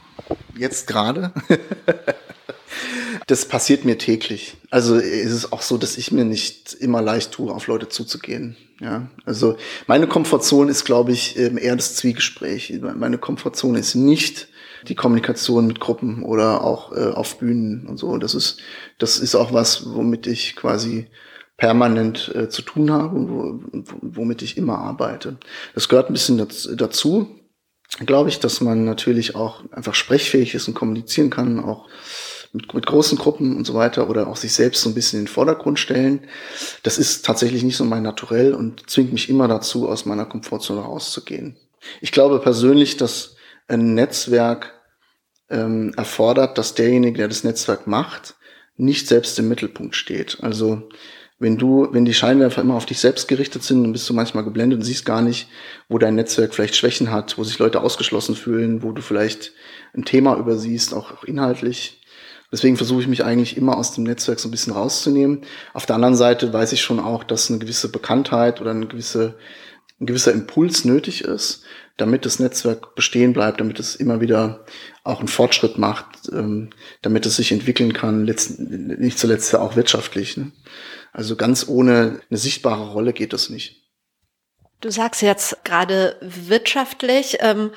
[0.56, 1.34] Jetzt gerade.
[3.28, 4.58] das passiert mir täglich.
[4.70, 8.56] Also ist es auch so, dass ich mir nicht immer leicht tue, auf Leute zuzugehen.
[8.80, 12.80] Ja, also meine Komfortzone ist, glaube ich, eher das Zwiegespräch.
[12.96, 14.48] Meine Komfortzone ist nicht
[14.88, 18.18] die Kommunikation mit Gruppen oder auch äh, auf Bühnen und so.
[18.18, 18.60] Das ist,
[18.98, 21.08] das ist auch was, womit ich quasi
[21.58, 23.60] permanent äh, zu tun habe und wo,
[24.02, 25.38] womit ich immer arbeite.
[25.74, 27.28] Das gehört ein bisschen dazu,
[28.06, 31.90] glaube ich, dass man natürlich auch einfach sprechfähig ist und kommunizieren kann, auch
[32.54, 35.26] mit, mit großen Gruppen und so weiter oder auch sich selbst so ein bisschen in
[35.26, 36.22] den Vordergrund stellen.
[36.84, 40.82] Das ist tatsächlich nicht so mein Naturell und zwingt mich immer dazu, aus meiner Komfortzone
[40.82, 41.58] rauszugehen.
[42.02, 43.36] Ich glaube persönlich, dass
[43.68, 44.74] ein Netzwerk
[45.50, 48.36] ähm, erfordert, dass derjenige, der das Netzwerk macht,
[48.78, 50.38] nicht selbst im Mittelpunkt steht.
[50.42, 50.90] Also
[51.40, 54.44] wenn du, wenn die Scheinwerfer immer auf dich selbst gerichtet sind, dann bist du manchmal
[54.44, 55.48] geblendet und siehst gar nicht,
[55.88, 59.54] wo dein Netzwerk vielleicht Schwächen hat, wo sich Leute ausgeschlossen fühlen, wo du vielleicht
[59.94, 61.99] ein Thema übersiehst, auch, auch inhaltlich.
[62.52, 65.42] Deswegen versuche ich mich eigentlich immer aus dem Netzwerk so ein bisschen rauszunehmen.
[65.74, 69.36] Auf der anderen Seite weiß ich schon auch, dass eine gewisse Bekanntheit oder eine gewisse
[70.00, 71.64] ein gewisser Impuls nötig ist,
[71.98, 74.66] damit das Netzwerk bestehen bleibt, damit es immer wieder
[75.04, 76.70] auch einen Fortschritt macht, ähm,
[77.02, 80.38] damit es sich entwickeln kann, letzten, nicht zuletzt auch wirtschaftlich.
[80.38, 80.52] Ne?
[81.12, 83.84] Also ganz ohne eine sichtbare Rolle geht das nicht.
[84.80, 87.38] Du sagst jetzt gerade wirtschaftlich.
[87.42, 87.72] Ähm,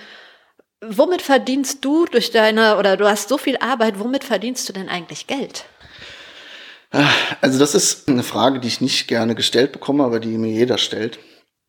[0.82, 4.88] womit verdienst du durch deine, oder du hast so viel Arbeit, womit verdienst du denn
[4.88, 5.64] eigentlich Geld?
[7.40, 10.76] Also das ist eine Frage, die ich nicht gerne gestellt bekomme, aber die mir jeder
[10.76, 11.18] stellt.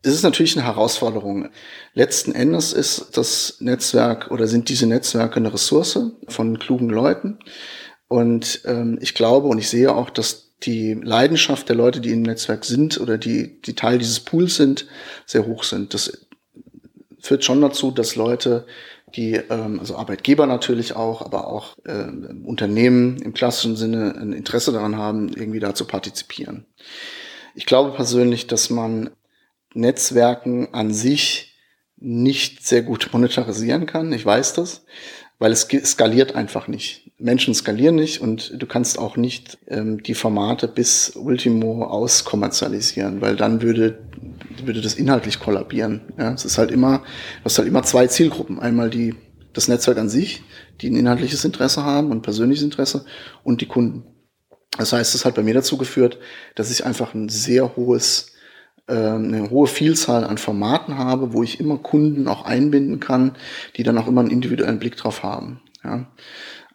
[0.01, 1.49] Es ist natürlich eine Herausforderung.
[1.93, 5.97] Letzten Endes ist das Netzwerk oder sind diese Netzwerke eine Ressource
[6.27, 7.39] von klugen Leuten.
[8.09, 12.21] Und ähm, ich glaube und ich sehe auch, dass die Leidenschaft der Leute, die im
[12.21, 14.87] Netzwerk sind oder die, die Teil dieses Pools sind,
[15.25, 15.93] sehr hoch sind.
[15.93, 16.11] Das
[17.19, 18.65] führt schon dazu, dass Leute,
[19.15, 22.07] die, ähm, also Arbeitgeber natürlich auch, aber auch äh,
[22.43, 26.65] Unternehmen im klassischen Sinne ein Interesse daran haben, irgendwie da zu partizipieren.
[27.55, 29.11] Ich glaube persönlich, dass man
[29.73, 31.53] Netzwerken an sich
[31.97, 34.11] nicht sehr gut monetarisieren kann.
[34.11, 34.85] Ich weiß das,
[35.39, 37.11] weil es skaliert einfach nicht.
[37.17, 43.35] Menschen skalieren nicht und du kannst auch nicht ähm, die Formate bis Ultimo auskommerzialisieren, weil
[43.35, 43.99] dann würde,
[44.63, 46.01] würde das inhaltlich kollabieren.
[46.17, 48.59] Ja, es ist halt immer, du hast halt immer zwei Zielgruppen.
[48.59, 49.15] Einmal die,
[49.53, 50.43] das Netzwerk an sich,
[50.81, 53.05] die ein inhaltliches Interesse haben und persönliches Interesse
[53.43, 54.03] und die Kunden.
[54.77, 56.17] Das heißt, es hat bei mir dazu geführt,
[56.55, 58.33] dass ich einfach ein sehr hohes
[58.87, 63.37] ähm, eine hohe Vielzahl an Formaten habe, wo ich immer Kunden auch einbinden kann,
[63.77, 65.61] die dann auch immer einen individuellen Blick drauf haben.
[65.83, 66.07] Ja.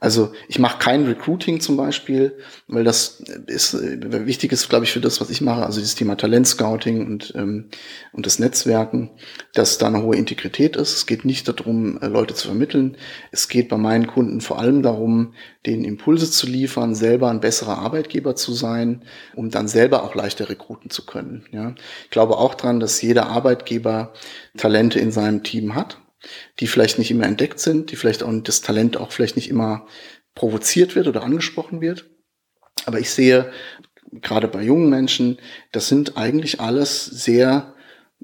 [0.00, 4.92] Also ich mache kein Recruiting zum Beispiel, weil das ist äh, wichtig ist, glaube ich,
[4.92, 7.64] für das, was ich mache, also dieses Thema Talentscouting und ähm,
[8.12, 9.10] und das Netzwerken,
[9.54, 10.94] dass da eine hohe Integrität ist.
[10.94, 12.96] Es geht nicht darum, äh, Leute zu vermitteln.
[13.32, 15.34] Es geht bei meinen Kunden vor allem darum,
[15.66, 19.02] denen Impulse zu liefern, selber ein besserer Arbeitgeber zu sein,
[19.34, 21.44] um dann selber auch leichter rekruten zu können.
[21.50, 24.12] Ja, ich glaube auch dran, dass jeder Arbeitgeber
[24.56, 25.98] Talente in seinem Team hat
[26.60, 29.86] die vielleicht nicht immer entdeckt sind, die vielleicht auch das Talent auch vielleicht nicht immer
[30.34, 32.10] provoziert wird oder angesprochen wird.
[32.86, 33.50] Aber ich sehe
[34.12, 35.38] gerade bei jungen Menschen,
[35.72, 37.74] das sind eigentlich alles sehr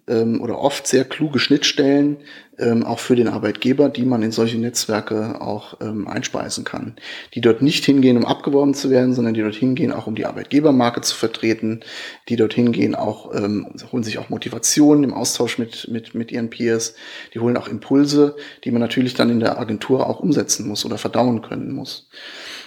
[0.09, 2.19] ähm, oder oft sehr kluge Schnittstellen,
[2.59, 6.97] ähm, auch für den Arbeitgeber, die man in solche Netzwerke auch ähm, einspeisen kann.
[7.35, 10.27] Die dort nicht hingehen, um abgeworben zu werden, sondern die dort hingehen, auch um die
[10.27, 11.81] Arbeitgebermarke zu vertreten,
[12.29, 16.51] die dort hingehen, auch ähm, holen sich auch Motivation im Austausch mit, mit, mit ihren
[16.51, 16.95] Peers,
[17.35, 20.99] die holen auch Impulse, die man natürlich dann in der Agentur auch umsetzen muss oder
[20.99, 22.09] verdauen können muss.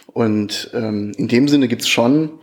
[0.08, 2.40] Und ähm, in dem Sinne gibt's schon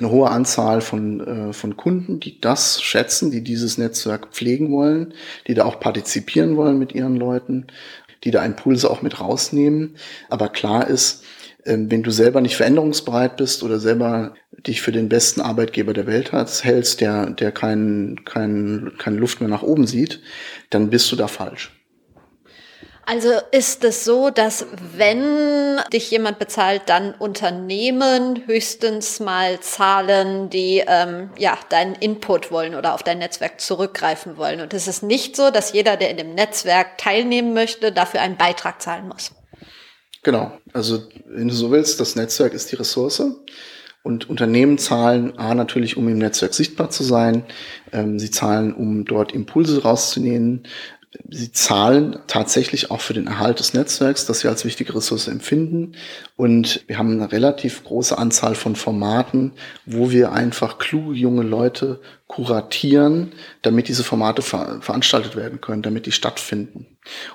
[0.00, 5.14] eine hohe Anzahl von, äh, von Kunden, die das schätzen, die dieses Netzwerk pflegen wollen,
[5.46, 7.66] die da auch partizipieren wollen mit ihren Leuten,
[8.24, 9.96] die da Impulse auch mit rausnehmen.
[10.28, 11.24] Aber klar ist,
[11.64, 14.34] äh, wenn du selber nicht veränderungsbereit bist oder selber
[14.66, 19.50] dich für den besten Arbeitgeber der Welt hältst, der, der kein, kein, keine Luft mehr
[19.50, 20.20] nach oben sieht,
[20.70, 21.79] dann bist du da falsch.
[23.06, 30.84] Also ist es so, dass wenn dich jemand bezahlt, dann Unternehmen höchstens mal zahlen, die
[30.86, 34.60] ähm, ja deinen Input wollen oder auf dein Netzwerk zurückgreifen wollen.
[34.60, 38.36] Und es ist nicht so, dass jeder, der in dem Netzwerk teilnehmen möchte, dafür einen
[38.36, 39.32] Beitrag zahlen muss.
[40.22, 40.52] Genau.
[40.72, 43.22] Also wenn du so willst, das Netzwerk ist die Ressource.
[44.02, 47.44] Und Unternehmen zahlen A natürlich, um im Netzwerk sichtbar zu sein.
[47.92, 50.66] Ähm, sie zahlen, um dort Impulse rauszunehmen
[51.28, 55.96] sie zahlen tatsächlich auch für den Erhalt des Netzwerks, das sie als wichtige Ressource empfinden.
[56.36, 59.52] Und wir haben eine relativ große Anzahl von Formaten,
[59.86, 66.06] wo wir einfach kluge junge Leute kuratieren, damit diese Formate ver veranstaltet werden können, damit
[66.06, 66.86] die stattfinden.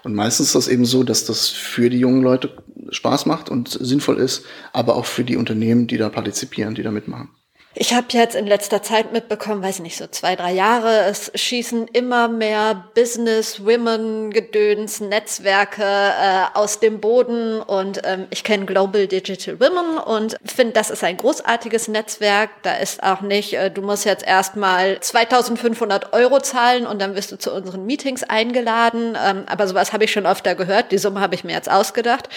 [0.03, 2.51] Und meistens ist das eben so, dass das für die jungen Leute
[2.91, 6.91] Spaß macht und sinnvoll ist, aber auch für die Unternehmen, die da partizipieren, die da
[6.91, 7.29] mitmachen.
[7.77, 11.89] Ich habe jetzt in letzter Zeit mitbekommen, weiß nicht, so zwei, drei Jahre, es schießen
[11.89, 19.07] immer mehr Business, Women, Gedöns, Netzwerke äh, aus dem Boden und ähm, ich kenne Global
[19.07, 22.49] Digital Women und finde, das ist ein großartiges Netzwerk.
[22.63, 27.33] Da ist auch nicht, äh, du musst jetzt erstmal 2500 Euro zahlen und dann wirst
[27.33, 29.17] du zu unseren Meetings eingeladen.
[29.21, 30.93] Ähm, aber sowas habe ich schon öfter gehört.
[30.93, 32.29] Die Summe habe ich mir jetzt ausgedacht.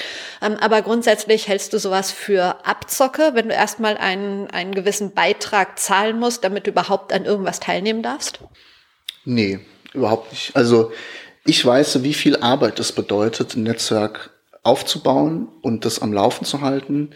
[0.42, 5.27] Ähm, aber grundsätzlich hältst du sowas für Abzocke, wenn du erstmal einen, einen gewissen Beitrag
[5.28, 8.40] Beitrag zahlen musst, damit du überhaupt an irgendwas teilnehmen darfst?
[9.24, 9.60] Nee,
[9.92, 10.56] überhaupt nicht.
[10.56, 10.90] Also
[11.44, 14.30] ich weiß, wie viel Arbeit es bedeutet, ein Netzwerk
[14.62, 17.10] aufzubauen und das am Laufen zu halten,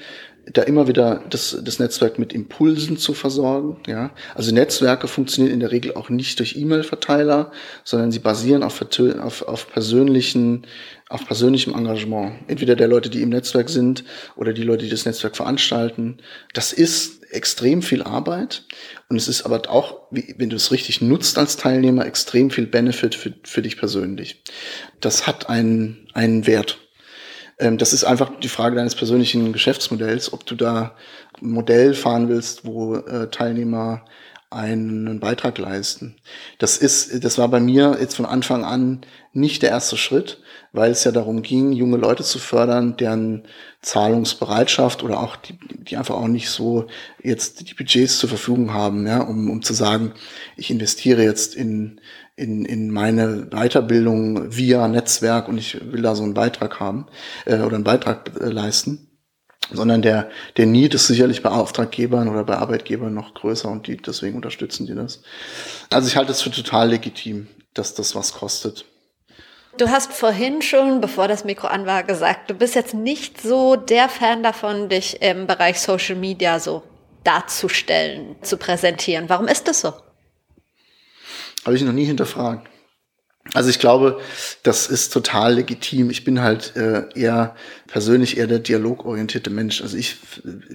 [0.52, 3.78] da immer wieder das, das Netzwerk mit Impulsen zu versorgen.
[3.86, 4.10] Ja?
[4.34, 7.52] Also Netzwerke funktionieren in der Regel auch nicht durch E-Mail-Verteiler,
[7.84, 8.84] sondern sie basieren auf,
[9.20, 10.66] auf, auf persönlichen
[11.12, 12.32] auf persönlichem Engagement.
[12.48, 14.02] Entweder der Leute, die im Netzwerk sind
[14.34, 16.18] oder die Leute, die das Netzwerk veranstalten.
[16.54, 18.64] Das ist extrem viel Arbeit
[19.08, 23.14] und es ist aber auch, wenn du es richtig nutzt als Teilnehmer, extrem viel Benefit
[23.14, 24.42] für, für dich persönlich.
[25.00, 26.78] Das hat einen, einen Wert.
[27.58, 30.96] Ähm, das ist einfach die Frage deines persönlichen Geschäftsmodells, ob du da
[31.40, 34.04] ein Modell fahren willst, wo äh, Teilnehmer
[34.52, 36.16] einen Beitrag leisten.
[36.58, 39.00] Das ist, das war bei mir jetzt von Anfang an
[39.32, 40.40] nicht der erste Schritt,
[40.72, 43.44] weil es ja darum ging, junge Leute zu fördern, deren
[43.80, 46.86] Zahlungsbereitschaft oder auch die, die einfach auch nicht so
[47.22, 50.12] jetzt die Budgets zur Verfügung haben, ja, um, um zu sagen,
[50.56, 52.00] ich investiere jetzt in,
[52.36, 57.06] in, in meine Weiterbildung via Netzwerk und ich will da so einen Beitrag haben
[57.44, 59.08] äh, oder einen Beitrag äh, leisten
[59.72, 63.96] sondern der, der Need ist sicherlich bei Auftraggebern oder bei Arbeitgebern noch größer und die,
[63.96, 65.22] deswegen unterstützen die das.
[65.90, 68.84] Also ich halte es für total legitim, dass das was kostet.
[69.78, 73.76] Du hast vorhin schon, bevor das Mikro an war, gesagt, du bist jetzt nicht so
[73.76, 76.82] der Fan davon, dich im Bereich Social Media so
[77.24, 79.28] darzustellen, zu präsentieren.
[79.28, 79.94] Warum ist das so?
[81.64, 82.68] Habe ich noch nie hinterfragt.
[83.54, 84.20] Also ich glaube,
[84.62, 86.10] das ist total legitim.
[86.10, 89.82] Ich bin halt äh, eher persönlich eher der dialogorientierte Mensch.
[89.82, 90.16] Also ich,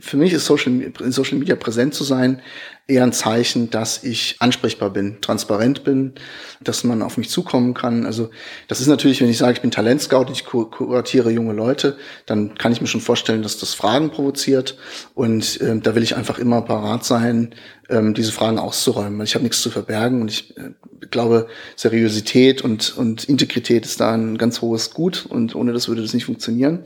[0.02, 2.42] für mich ist Social, in Social Media präsent zu sein
[2.88, 6.14] eher ein Zeichen, dass ich ansprechbar bin, transparent bin,
[6.62, 8.06] dass man auf mich zukommen kann.
[8.06, 8.30] Also
[8.70, 12.72] das ist natürlich, wenn ich sage, ich bin Talentscout, ich kuratiere junge Leute, dann kann
[12.72, 14.78] ich mir schon vorstellen, dass das Fragen provoziert.
[15.16, 17.54] Und äh, da will ich einfach immer parat sein,
[17.90, 19.22] ähm, diese Fragen auszuräumen.
[19.22, 20.72] Ich habe nichts zu verbergen und ich äh,
[21.12, 26.02] glaube, Seriosität und, und Integrität ist da ein ganz hohes Gut und ohne das würde
[26.02, 26.80] das nicht funktionieren.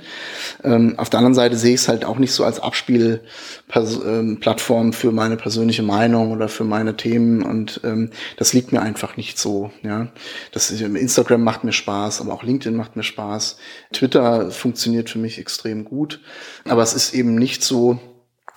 [0.64, 4.94] Ähm, auf der anderen Seite sehe ich es halt auch nicht so als Abspielplattform ähm,
[4.94, 9.38] für meine persönliche Meinung oder für meine Themen und ähm, das liegt mir einfach nicht
[9.38, 9.72] so.
[9.84, 10.08] Ja,
[10.52, 13.58] das Instagram macht mir Spaß, aber auch LinkedIn macht mir Spaß.
[13.94, 16.20] Twitter funktioniert für mich extrem gut,
[16.66, 18.00] aber es ist eben nicht so,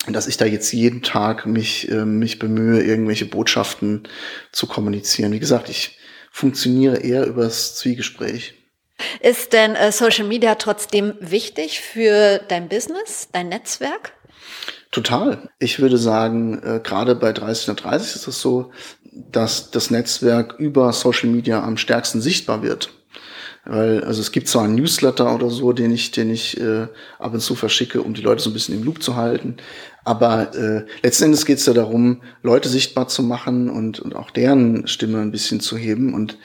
[0.08, 4.02] dass ich da jetzt jeden Tag mich, äh, mich bemühe, irgendwelche Botschaften
[4.52, 5.32] zu kommunizieren.
[5.32, 5.98] Wie gesagt, ich
[6.30, 8.54] funktioniere eher übers Zwiegespräch.
[9.20, 14.12] Ist denn äh, Social Media trotzdem wichtig für dein Business, dein Netzwerk?
[14.90, 15.48] Total.
[15.58, 18.70] Ich würde sagen, äh, gerade bei 3030 ist es so,
[19.02, 22.90] dass das Netzwerk über Social Media am stärksten sichtbar wird.
[23.66, 26.86] Weil, also es gibt zwar einen Newsletter oder so, den ich, den ich äh,
[27.18, 29.56] ab und zu verschicke, um die Leute so ein bisschen im Loop zu halten.
[30.04, 34.30] Aber äh, letzten Endes geht es ja darum, Leute sichtbar zu machen und, und auch
[34.30, 36.12] deren Stimme ein bisschen zu heben.
[36.12, 36.36] Und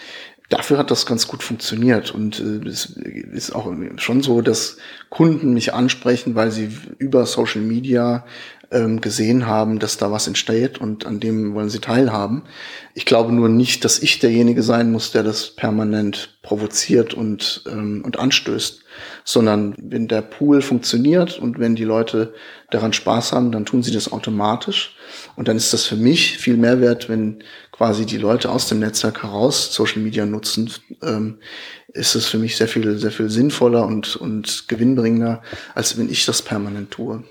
[0.47, 2.11] dafür hat das ganz gut funktioniert.
[2.11, 2.85] Und äh, es
[3.33, 4.77] ist auch schon so, dass
[5.09, 8.25] Kunden mich ansprechen, weil sie über Social Media
[8.71, 12.43] ähm, gesehen haben, dass da was entsteht und an dem wollen sie teilhaben.
[12.93, 18.03] Ich glaube nur nicht, dass ich derjenige sein muss, der das permanent provoziert und, ähm,
[18.05, 18.83] und anstößt,
[19.23, 22.33] sondern wenn der Pool funktioniert und wenn die Leute
[22.69, 24.95] daran Spaß haben, dann tun sie das automatisch.
[25.35, 28.79] Und dann ist das für mich viel mehr wert, wenn quasi die Leute aus dem
[28.79, 31.39] Netzwerk heraus Social Media nutzen, ähm,
[31.87, 35.41] ist es für mich sehr viel, sehr viel sinnvoller und, und gewinnbringender,
[35.73, 37.23] als wenn ich das permanent tue.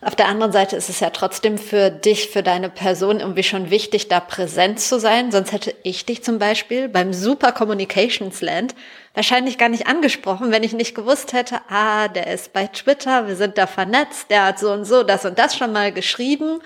[0.00, 3.70] Auf der anderen Seite ist es ja trotzdem für dich, für deine Person irgendwie schon
[3.70, 5.32] wichtig, da präsent zu sein.
[5.32, 8.76] Sonst hätte ich dich zum Beispiel beim Super Communications Land
[9.14, 13.34] wahrscheinlich gar nicht angesprochen, wenn ich nicht gewusst hätte, ah, der ist bei Twitter, wir
[13.34, 16.60] sind da vernetzt, der hat so und so das und das schon mal geschrieben.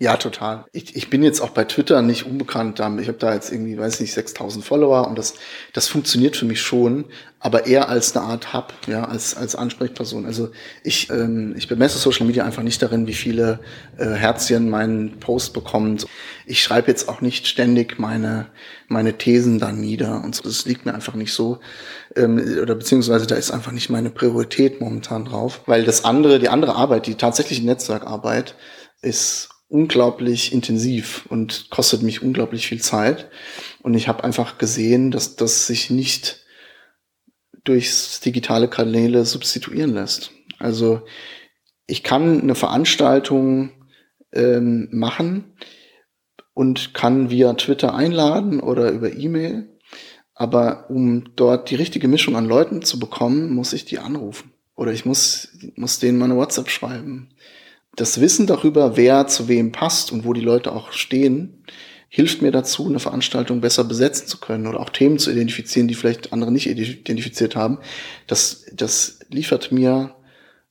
[0.00, 0.64] Ja, total.
[0.70, 2.78] Ich, ich bin jetzt auch bei Twitter nicht unbekannt.
[2.78, 5.34] Ich habe da jetzt irgendwie, weiß nicht, 6000 Follower und das,
[5.72, 7.06] das funktioniert für mich schon,
[7.40, 10.24] aber eher als eine Art Hub, ja, als, als Ansprechperson.
[10.24, 10.50] Also
[10.84, 13.58] ich, ähm, ich bemesse Social Media einfach nicht darin, wie viele
[13.96, 16.06] äh, Herzchen mein Post bekommt.
[16.46, 18.46] Ich schreibe jetzt auch nicht ständig meine,
[18.86, 20.44] meine Thesen dann nieder und so.
[20.44, 21.58] Das liegt mir einfach nicht so.
[22.14, 25.62] Ähm, oder beziehungsweise da ist einfach nicht meine Priorität momentan drauf.
[25.66, 28.54] Weil das andere, die andere Arbeit, die tatsächliche Netzwerkarbeit,
[29.02, 33.30] ist unglaublich intensiv und kostet mich unglaublich viel Zeit.
[33.82, 36.44] Und ich habe einfach gesehen, dass das sich nicht
[37.64, 40.32] durchs digitale Kanäle substituieren lässt.
[40.58, 41.02] Also
[41.86, 43.70] ich kann eine Veranstaltung
[44.32, 45.52] ähm, machen
[46.54, 49.68] und kann via Twitter einladen oder über E-Mail.
[50.34, 54.52] Aber um dort die richtige Mischung an Leuten zu bekommen, muss ich die anrufen.
[54.76, 57.30] Oder ich muss, muss denen meine WhatsApp schreiben
[58.00, 61.64] das Wissen darüber, wer zu wem passt und wo die Leute auch stehen,
[62.08, 65.94] hilft mir dazu, eine Veranstaltung besser besetzen zu können oder auch Themen zu identifizieren, die
[65.94, 67.78] vielleicht andere nicht identifiziert haben.
[68.26, 70.14] Das, das liefert mir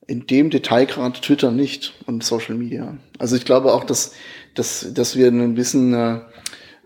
[0.08, 2.98] in dem Detailgrad Twitter nicht und Social Media.
[3.20, 4.14] Also ich glaube auch, dass,
[4.56, 6.22] dass, dass wir ein bisschen äh,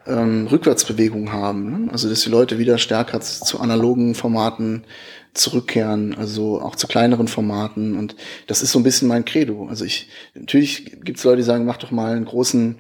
[0.08, 1.86] ähm, Rückwärtsbewegung haben.
[1.86, 1.92] Ne?
[1.92, 4.86] Also dass die Leute wieder stärker zu analogen Formaten
[5.34, 7.98] zurückkehren, also auch zu kleineren Formaten.
[7.98, 8.16] Und
[8.48, 9.68] das ist so ein bisschen mein Credo.
[9.70, 12.80] Also ich, natürlich gibt es Leute, die sagen, mach doch mal einen großen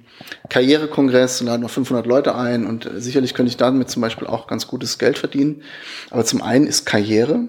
[0.49, 2.65] Karrierekongress und laden noch 500 Leute ein.
[2.65, 5.63] Und sicherlich könnte ich damit zum Beispiel auch ganz gutes Geld verdienen.
[6.09, 7.47] Aber zum einen ist Karriere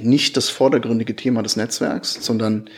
[0.00, 2.68] nicht das vordergründige Thema des Netzwerks, sondern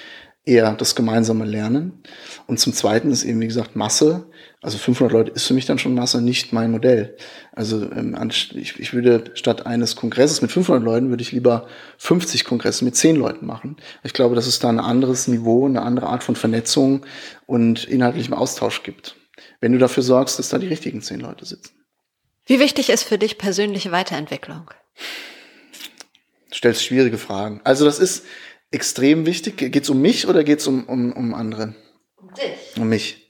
[0.45, 2.03] eher das gemeinsame Lernen.
[2.47, 4.27] Und zum Zweiten ist eben, wie gesagt, Masse.
[4.61, 7.17] Also 500 Leute ist für mich dann schon Masse, nicht mein Modell.
[7.53, 11.69] Also ähm, ich, ich würde statt eines Kongresses mit 500 Leuten, würde ich lieber
[11.99, 13.77] 50 Kongresse mit 10 Leuten machen.
[14.03, 17.07] Ich glaube, dass es da ein anderes Niveau, eine andere Art von Vernetzung
[17.47, 19.15] und inhaltlichem Austausch gibt.
[19.61, 21.75] Wenn du dafür sorgst, dass da die richtigen 10 Leute sitzen.
[22.47, 24.71] Wie wichtig ist für dich persönliche Weiterentwicklung?
[26.51, 27.61] Du stellst schwierige Fragen.
[27.63, 28.25] Also das ist,
[28.71, 29.57] extrem wichtig.
[29.57, 31.75] Geht es um mich oder geht es um, um, um andere?
[32.17, 32.77] Um dich.
[32.81, 33.28] Um mich.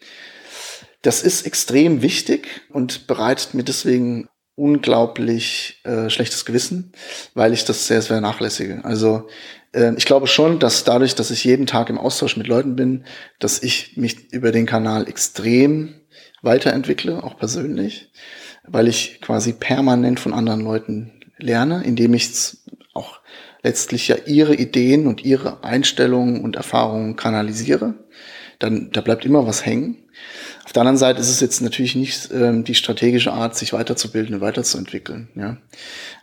[1.08, 6.92] Das ist extrem wichtig und bereitet mir deswegen unglaublich äh, schlechtes Gewissen,
[7.32, 8.84] weil ich das sehr, sehr nachlässige.
[8.84, 9.26] Also
[9.72, 13.04] äh, ich glaube schon, dass dadurch, dass ich jeden Tag im Austausch mit Leuten bin,
[13.38, 15.94] dass ich mich über den Kanal extrem
[16.42, 18.12] weiterentwickle, auch persönlich,
[18.64, 22.28] weil ich quasi permanent von anderen Leuten lerne, indem ich
[22.92, 23.20] auch
[23.62, 27.94] letztlich ja ihre Ideen und ihre Einstellungen und Erfahrungen kanalisiere,
[28.58, 30.07] dann da bleibt immer was hängen.
[30.64, 34.34] Auf der anderen Seite ist es jetzt natürlich nicht ähm, die strategische Art, sich weiterzubilden
[34.34, 35.28] und weiterzuentwickeln.
[35.34, 35.56] Ja?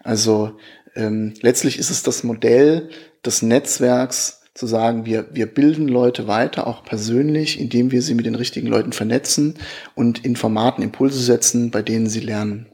[0.03, 0.57] Also
[0.95, 2.89] ähm, letztlich ist es das Modell
[3.25, 8.25] des Netzwerks, zu sagen, wir, wir bilden Leute weiter, auch persönlich, indem wir sie mit
[8.25, 9.55] den richtigen Leuten vernetzen
[9.95, 12.67] und in Formaten Impulse setzen, bei denen sie lernen.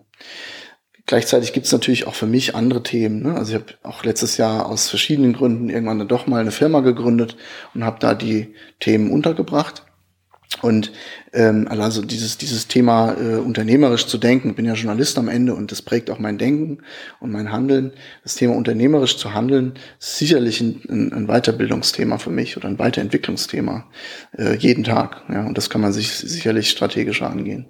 [1.07, 3.23] Gleichzeitig gibt es natürlich auch für mich andere Themen.
[3.23, 3.33] Ne?
[3.33, 6.81] Also ich habe auch letztes Jahr aus verschiedenen Gründen irgendwann dann doch mal eine Firma
[6.81, 7.35] gegründet
[7.73, 9.83] und habe da die Themen untergebracht.
[10.61, 10.91] Und
[11.33, 15.71] ähm, also dieses, dieses Thema äh, unternehmerisch zu denken, bin ja Journalist am Ende und
[15.71, 16.79] das prägt auch mein Denken
[17.19, 17.93] und mein Handeln.
[18.23, 22.79] Das Thema unternehmerisch zu handeln ist sicherlich ein, ein, ein Weiterbildungsthema für mich oder ein
[22.79, 23.85] Weiterentwicklungsthema
[24.37, 25.23] äh, jeden Tag.
[25.29, 27.65] Ja, und das kann man sich sicherlich strategischer angehen.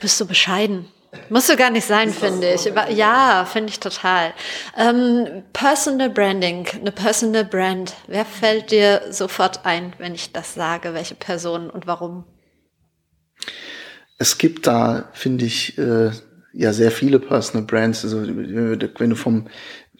[0.00, 0.86] Bist du bescheiden?
[1.28, 2.64] Musst du gar nicht sein, finde ich.
[2.96, 4.32] Ja, finde ich total.
[4.76, 7.94] Ähm, Personal Branding, eine Personal Brand.
[8.06, 10.94] Wer fällt dir sofort ein, wenn ich das sage?
[10.94, 12.24] Welche Person und warum?
[14.18, 16.12] Es gibt da, finde ich, äh,
[16.52, 18.04] ja sehr viele Personal Brands.
[18.04, 19.48] Also wenn du vom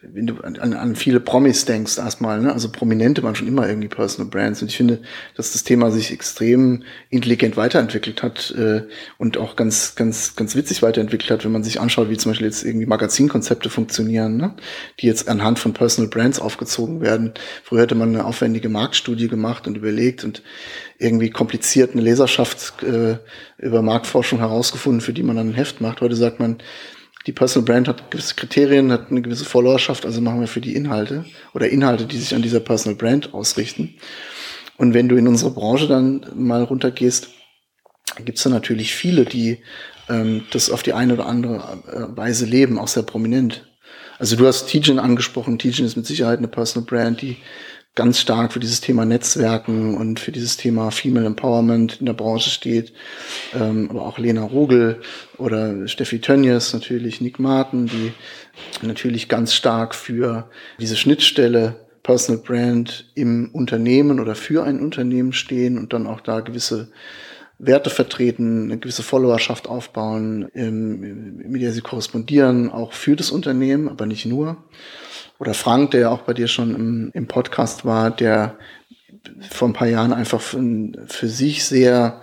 [0.03, 2.53] wenn du an, an viele Promis denkst erstmal, ne?
[2.53, 5.01] also Prominente waren schon immer irgendwie Personal Brands und ich finde,
[5.37, 8.83] dass das Thema sich extrem intelligent weiterentwickelt hat äh,
[9.19, 12.49] und auch ganz, ganz, ganz witzig weiterentwickelt hat, wenn man sich anschaut, wie zum Beispiel
[12.49, 14.55] jetzt irgendwie Magazinkonzepte funktionieren, ne?
[14.99, 17.33] die jetzt anhand von Personal Brands aufgezogen werden.
[17.63, 20.43] Früher hätte man eine aufwendige Marktstudie gemacht und überlegt und
[20.99, 23.19] irgendwie kompliziert eine Leserschaft äh,
[23.59, 26.01] über Marktforschung herausgefunden, für die man dann ein Heft macht.
[26.01, 26.59] Heute sagt man,
[27.27, 30.75] die Personal Brand hat gewisse Kriterien, hat eine gewisse Followerschaft, also machen wir für die
[30.75, 33.95] Inhalte oder Inhalte, die sich an dieser Personal Brand ausrichten.
[34.77, 37.29] Und wenn du in unsere Branche dann mal runtergehst,
[38.25, 39.59] gibt es da natürlich viele, die
[40.09, 41.57] ähm, das auf die eine oder andere
[41.87, 43.67] äh, Weise leben, auch sehr prominent.
[44.19, 45.59] Also du hast Tijin angesprochen.
[45.59, 47.37] Tijin ist mit Sicherheit eine Personal Brand, die
[47.95, 52.49] ganz stark für dieses Thema Netzwerken und für dieses Thema Female Empowerment in der Branche
[52.49, 52.93] steht.
[53.55, 55.01] Ähm, aber auch Lena Rogel
[55.37, 58.13] oder Steffi Tönjes natürlich, Nick Martin, die
[58.81, 60.49] natürlich ganz stark für
[60.81, 66.41] diese Schnittstelle Personal Brand im Unternehmen oder für ein Unternehmen stehen und dann auch da
[66.41, 66.91] gewisse
[67.59, 74.07] Werte vertreten, eine gewisse Followerschaft aufbauen, mit der sie korrespondieren, auch für das Unternehmen, aber
[74.07, 74.65] nicht nur
[75.43, 78.57] oder Frank, der ja auch bei dir schon im, im Podcast war, der
[79.51, 82.23] vor ein paar Jahren einfach für, für sich sehr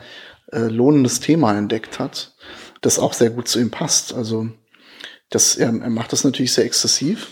[0.53, 2.31] äh, lohnendes Thema entdeckt hat,
[2.79, 4.13] das auch sehr gut zu ihm passt.
[4.13, 4.47] Also
[5.31, 7.27] das, er, er macht das natürlich sehr exzessiv,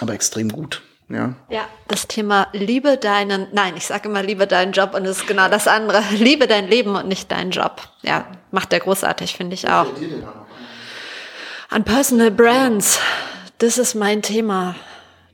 [0.00, 0.82] aber extrem gut.
[1.08, 1.34] Ja.
[1.48, 5.26] ja, das Thema liebe deinen, nein, ich sage immer liebe deinen Job und es ist
[5.26, 6.02] genau das andere.
[6.10, 7.88] Liebe dein Leben und nicht deinen Job.
[8.02, 9.86] Ja, macht der großartig, finde ich auch.
[11.70, 13.00] An Personal Brands,
[13.56, 14.76] das ist mein Thema.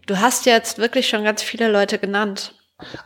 [0.07, 2.55] Du hast jetzt wirklich schon ganz viele Leute genannt.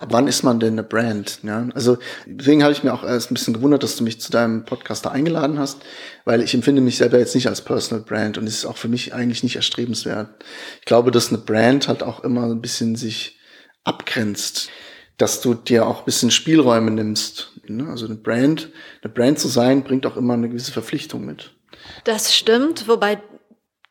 [0.01, 1.41] Ab wann ist man denn eine Brand?
[1.45, 4.33] Ja, also deswegen habe ich mir auch erst ein bisschen gewundert, dass du mich zu
[4.33, 5.83] deinem Podcast da eingeladen hast,
[6.25, 8.89] weil ich empfinde mich selber jetzt nicht als Personal Brand und es ist auch für
[8.89, 10.29] mich eigentlich nicht erstrebenswert.
[10.81, 13.39] Ich glaube, dass eine Brand halt auch immer ein bisschen sich
[13.85, 14.71] abgrenzt,
[15.19, 17.53] dass du dir auch ein bisschen Spielräume nimmst.
[17.69, 17.89] Ne?
[17.89, 18.71] Also eine Brand,
[19.03, 21.53] eine Brand zu sein, bringt auch immer eine gewisse Verpflichtung mit.
[22.05, 23.23] Das stimmt, wobei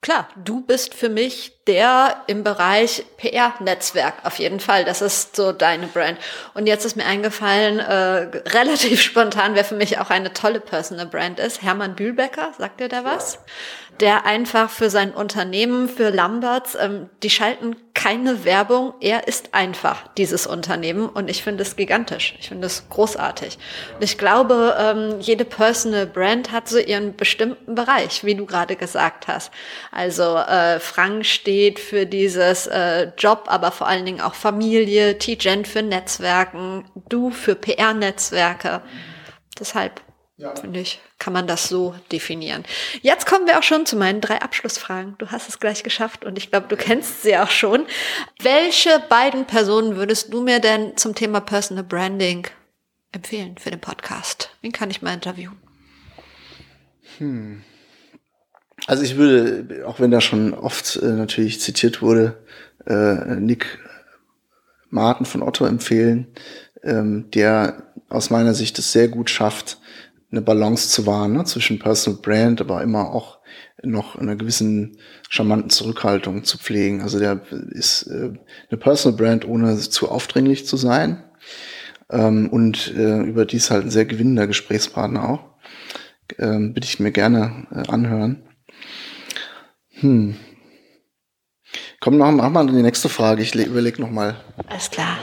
[0.01, 4.85] Klar, du bist für mich der im Bereich PR-Netzwerk auf jeden Fall.
[4.85, 6.17] Das ist so deine Brand.
[6.53, 11.05] Und jetzt ist mir eingefallen, äh, relativ spontan, wer für mich auch eine tolle Personal
[11.05, 11.61] Brand ist.
[11.61, 13.33] Hermann Bühlbecker, sagt dir der was?
[13.33, 13.39] Ja
[13.99, 18.93] der einfach für sein Unternehmen, für Lamberts, ähm, die schalten keine Werbung.
[19.01, 22.35] Er ist einfach dieses Unternehmen und ich finde es gigantisch.
[22.39, 23.57] Ich finde es großartig.
[23.95, 28.77] Und ich glaube, ähm, jede Personal Brand hat so ihren bestimmten Bereich, wie du gerade
[28.77, 29.51] gesagt hast.
[29.91, 35.67] Also äh, Frank steht für dieses äh, Job, aber vor allen Dingen auch Familie, T-Gent
[35.67, 38.81] für Netzwerken, du für PR-Netzwerke.
[39.59, 39.99] Deshalb
[40.39, 40.55] ja.
[40.55, 42.63] Finde ich, kann man das so definieren.
[43.01, 45.15] Jetzt kommen wir auch schon zu meinen drei Abschlussfragen.
[45.17, 47.85] Du hast es gleich geschafft und ich glaube, du kennst sie auch schon.
[48.41, 52.47] Welche beiden Personen würdest du mir denn zum Thema Personal Branding
[53.11, 54.49] empfehlen für den Podcast?
[54.61, 55.57] Wen kann ich mal interviewen?
[57.17, 57.61] Hm.
[58.87, 62.41] Also ich würde, auch wenn da schon oft äh, natürlich zitiert wurde,
[62.87, 63.77] äh, Nick
[64.89, 66.27] Martin von Otto empfehlen,
[66.81, 69.79] ähm, der aus meiner Sicht es sehr gut schafft,
[70.31, 73.39] eine Balance zu wahren ne, zwischen Personal Brand, aber immer auch
[73.81, 74.97] noch einer gewissen
[75.29, 77.01] charmanten Zurückhaltung zu pflegen.
[77.01, 78.31] Also der ist äh,
[78.69, 81.23] eine Personal Brand, ohne zu aufdringlich zu sein.
[82.11, 85.49] Ähm, und äh, überdies halt ein sehr gewinnender Gesprächspartner auch.
[86.37, 88.43] Ähm, bitte ich mir gerne äh, anhören.
[89.99, 90.35] Hm.
[91.99, 93.43] Komm noch, mach mal die nächste Frage.
[93.43, 94.37] Ich überlege noch mal.
[94.67, 95.17] Alles klar.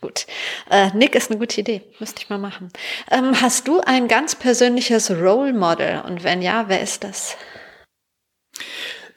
[0.00, 0.26] Gut.
[0.70, 1.82] Äh, Nick ist eine gute Idee.
[1.98, 2.70] Müsste ich mal machen.
[3.10, 6.02] Ähm, hast du ein ganz persönliches Role Model?
[6.06, 7.36] Und wenn ja, wer ist das?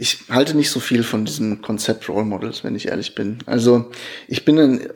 [0.01, 3.37] Ich halte nicht so viel von diesem Konzept Role Models, wenn ich ehrlich bin.
[3.45, 3.91] Also
[4.27, 4.89] ich bin ein,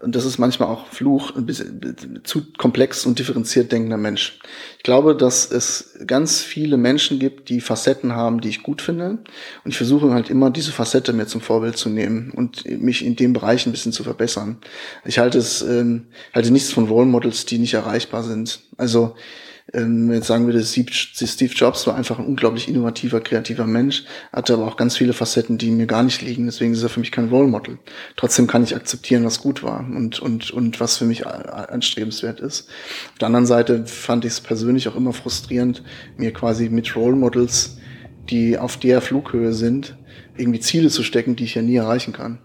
[0.00, 4.38] und das ist manchmal auch Fluch, ein bisschen zu komplex und differenziert denkender Mensch.
[4.76, 9.18] Ich glaube, dass es ganz viele Menschen gibt, die Facetten haben, die ich gut finde.
[9.64, 13.16] Und ich versuche halt immer, diese Facette mir zum Vorbild zu nehmen und mich in
[13.16, 14.58] dem Bereich ein bisschen zu verbessern.
[15.04, 18.60] Ich halte es, ähm, halte nichts von Role Models, die nicht erreichbar sind.
[18.76, 19.16] Also
[19.72, 24.66] ähm, jetzt sagen würde, Steve Jobs war einfach ein unglaublich innovativer, kreativer Mensch, hatte aber
[24.66, 26.46] auch ganz viele Facetten, die mir gar nicht liegen.
[26.46, 27.78] Deswegen ist er für mich kein Role Model.
[28.16, 32.68] Trotzdem kann ich akzeptieren, was gut war und, und, und was für mich anstrebenswert ist.
[33.12, 35.82] Auf der anderen Seite fand ich es persönlich auch immer frustrierend,
[36.16, 37.78] mir quasi mit Role Models,
[38.30, 39.96] die auf der Flughöhe sind,
[40.36, 42.38] irgendwie Ziele zu stecken, die ich ja nie erreichen kann.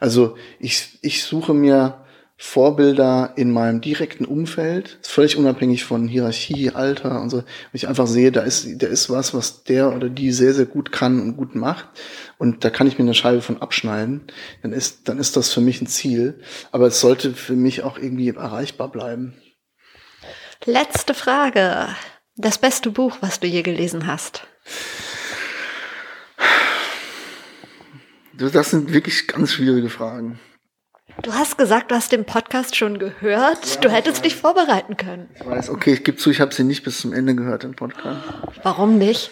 [0.00, 2.03] Also ich, ich suche mir
[2.36, 8.08] Vorbilder in meinem direkten Umfeld, völlig unabhängig von Hierarchie, Alter und so, wenn ich einfach
[8.08, 11.36] sehe, da ist, da ist was, was der oder die sehr, sehr gut kann und
[11.36, 11.86] gut macht
[12.38, 14.26] und da kann ich mir eine Scheibe von abschneiden,
[14.62, 16.40] dann ist, dann ist das für mich ein Ziel,
[16.72, 19.34] aber es sollte für mich auch irgendwie erreichbar bleiben.
[20.64, 21.88] Letzte Frage.
[22.36, 24.44] Das beste Buch, was du je gelesen hast?
[28.36, 30.40] Das sind wirklich ganz schwierige Fragen.
[31.22, 33.74] Du hast gesagt, du hast den Podcast schon gehört.
[33.74, 35.28] Ja, du hättest dich vorbereiten können.
[35.38, 37.74] Ich weiß, okay, ich gebe zu, ich habe sie nicht bis zum Ende gehört, den
[37.74, 38.20] Podcast.
[38.62, 39.30] Warum nicht?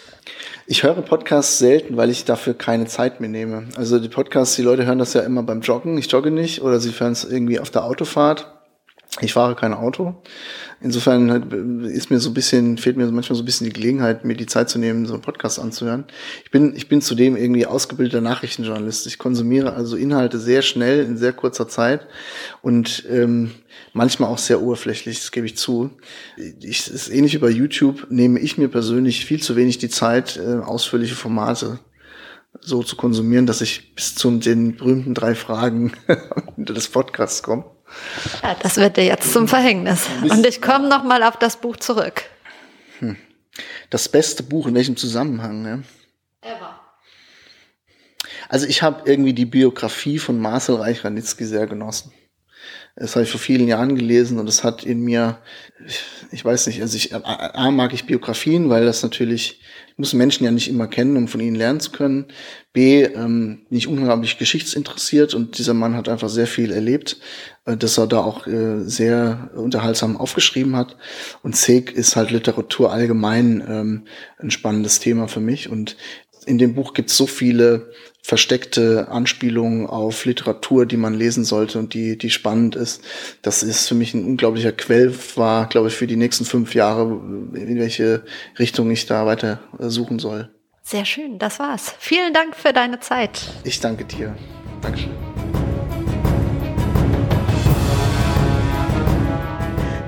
[0.65, 3.67] Ich höre Podcasts selten, weil ich dafür keine Zeit mehr nehme.
[3.75, 5.97] Also die Podcasts, die Leute hören das ja immer beim Joggen.
[5.97, 8.52] Ich jogge nicht oder sie hören es irgendwie auf der Autofahrt.
[9.21, 10.15] Ich fahre kein Auto.
[10.81, 14.35] Insofern ist mir so ein bisschen, fehlt mir manchmal so ein bisschen die Gelegenheit, mir
[14.35, 16.05] die Zeit zu nehmen, so einen Podcast anzuhören.
[16.43, 19.05] Ich bin, ich bin zudem irgendwie ausgebildeter Nachrichtenjournalist.
[19.05, 22.07] Ich konsumiere also Inhalte sehr schnell, in sehr kurzer Zeit
[22.61, 23.51] und ähm,
[23.93, 25.91] manchmal auch sehr oberflächlich, das gebe ich zu.
[26.61, 30.37] Ich, ist ähnlich wie bei YouTube, nehme ich mir persönlich viel zu wenig die Zeit,
[30.37, 31.79] äh, ausführliche Formate
[32.61, 35.93] so zu konsumieren, dass ich bis zu den berühmten drei Fragen
[36.57, 37.65] des Podcasts komme.
[38.41, 40.07] Ja, das wird dir jetzt zum Verhängnis.
[40.21, 42.23] Und ich komme noch mal auf das Buch zurück.
[42.99, 43.17] Hm.
[43.89, 45.61] Das beste Buch in welchem Zusammenhang?
[45.61, 45.83] Ne?
[46.41, 46.79] Ever.
[48.49, 52.11] Also ich habe irgendwie die Biografie von Marcel Reich-Ranitzky sehr genossen.
[52.95, 55.39] Das habe ich vor vielen Jahren gelesen und es hat in mir,
[56.31, 59.61] ich weiß nicht, also ich, A mag ich Biografien, weil das natürlich,
[59.93, 62.25] ich muss Menschen ja nicht immer kennen, um von ihnen lernen zu können.
[62.73, 67.19] B, ähm, nicht unglaublich geschichtsinteressiert und dieser Mann hat einfach sehr viel erlebt,
[67.65, 70.97] äh, dass er da auch äh, sehr unterhaltsam aufgeschrieben hat.
[71.43, 74.03] Und C ist halt Literatur allgemein ähm,
[74.39, 75.95] ein spannendes Thema für mich und
[76.45, 77.91] in dem Buch gibt es so viele
[78.21, 83.03] versteckte Anspielungen auf Literatur, die man lesen sollte und die, die spannend ist.
[83.41, 87.03] Das ist für mich ein unglaublicher Quell, war, glaube ich, für die nächsten fünf Jahre,
[87.03, 88.23] in welche
[88.57, 90.49] Richtung ich da weiter suchen soll.
[90.81, 91.95] Sehr schön, das war's.
[91.99, 93.41] Vielen Dank für deine Zeit.
[93.63, 94.35] Ich danke dir.
[94.81, 95.32] Dankeschön.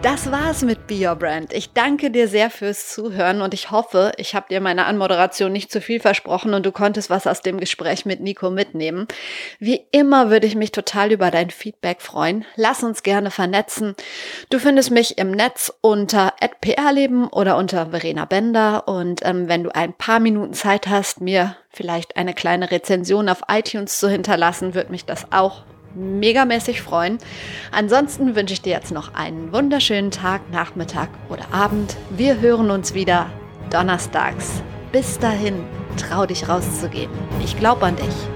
[0.06, 1.52] Das war's mit Be Your Brand.
[1.52, 5.72] Ich danke dir sehr fürs Zuhören und ich hoffe, ich habe dir meine Anmoderation nicht
[5.72, 9.08] zu viel versprochen und du konntest was aus dem Gespräch mit Nico mitnehmen.
[9.58, 12.46] Wie immer würde ich mich total über dein Feedback freuen.
[12.56, 13.96] Lass uns gerne vernetzen.
[14.52, 19.74] Du findest mich im Netz unter @prleben oder unter Verena Bender und ähm, wenn du
[19.74, 24.92] ein paar Minuten Zeit hast, mir vielleicht eine kleine Rezension auf iTunes zu hinterlassen, würde
[24.92, 25.64] mich das auch
[25.96, 27.18] megamäßig freuen.
[27.72, 31.98] Ansonsten wünsche ich dir jetzt noch einen wunderschönen Tag, Nachmittag oder Abend.
[32.10, 33.30] Wir hören uns wieder
[33.72, 34.62] donnerstags.
[34.92, 35.64] Bis dahin,
[35.98, 37.12] trau dich rauszugehen.
[37.44, 38.35] Ich glaube an dich.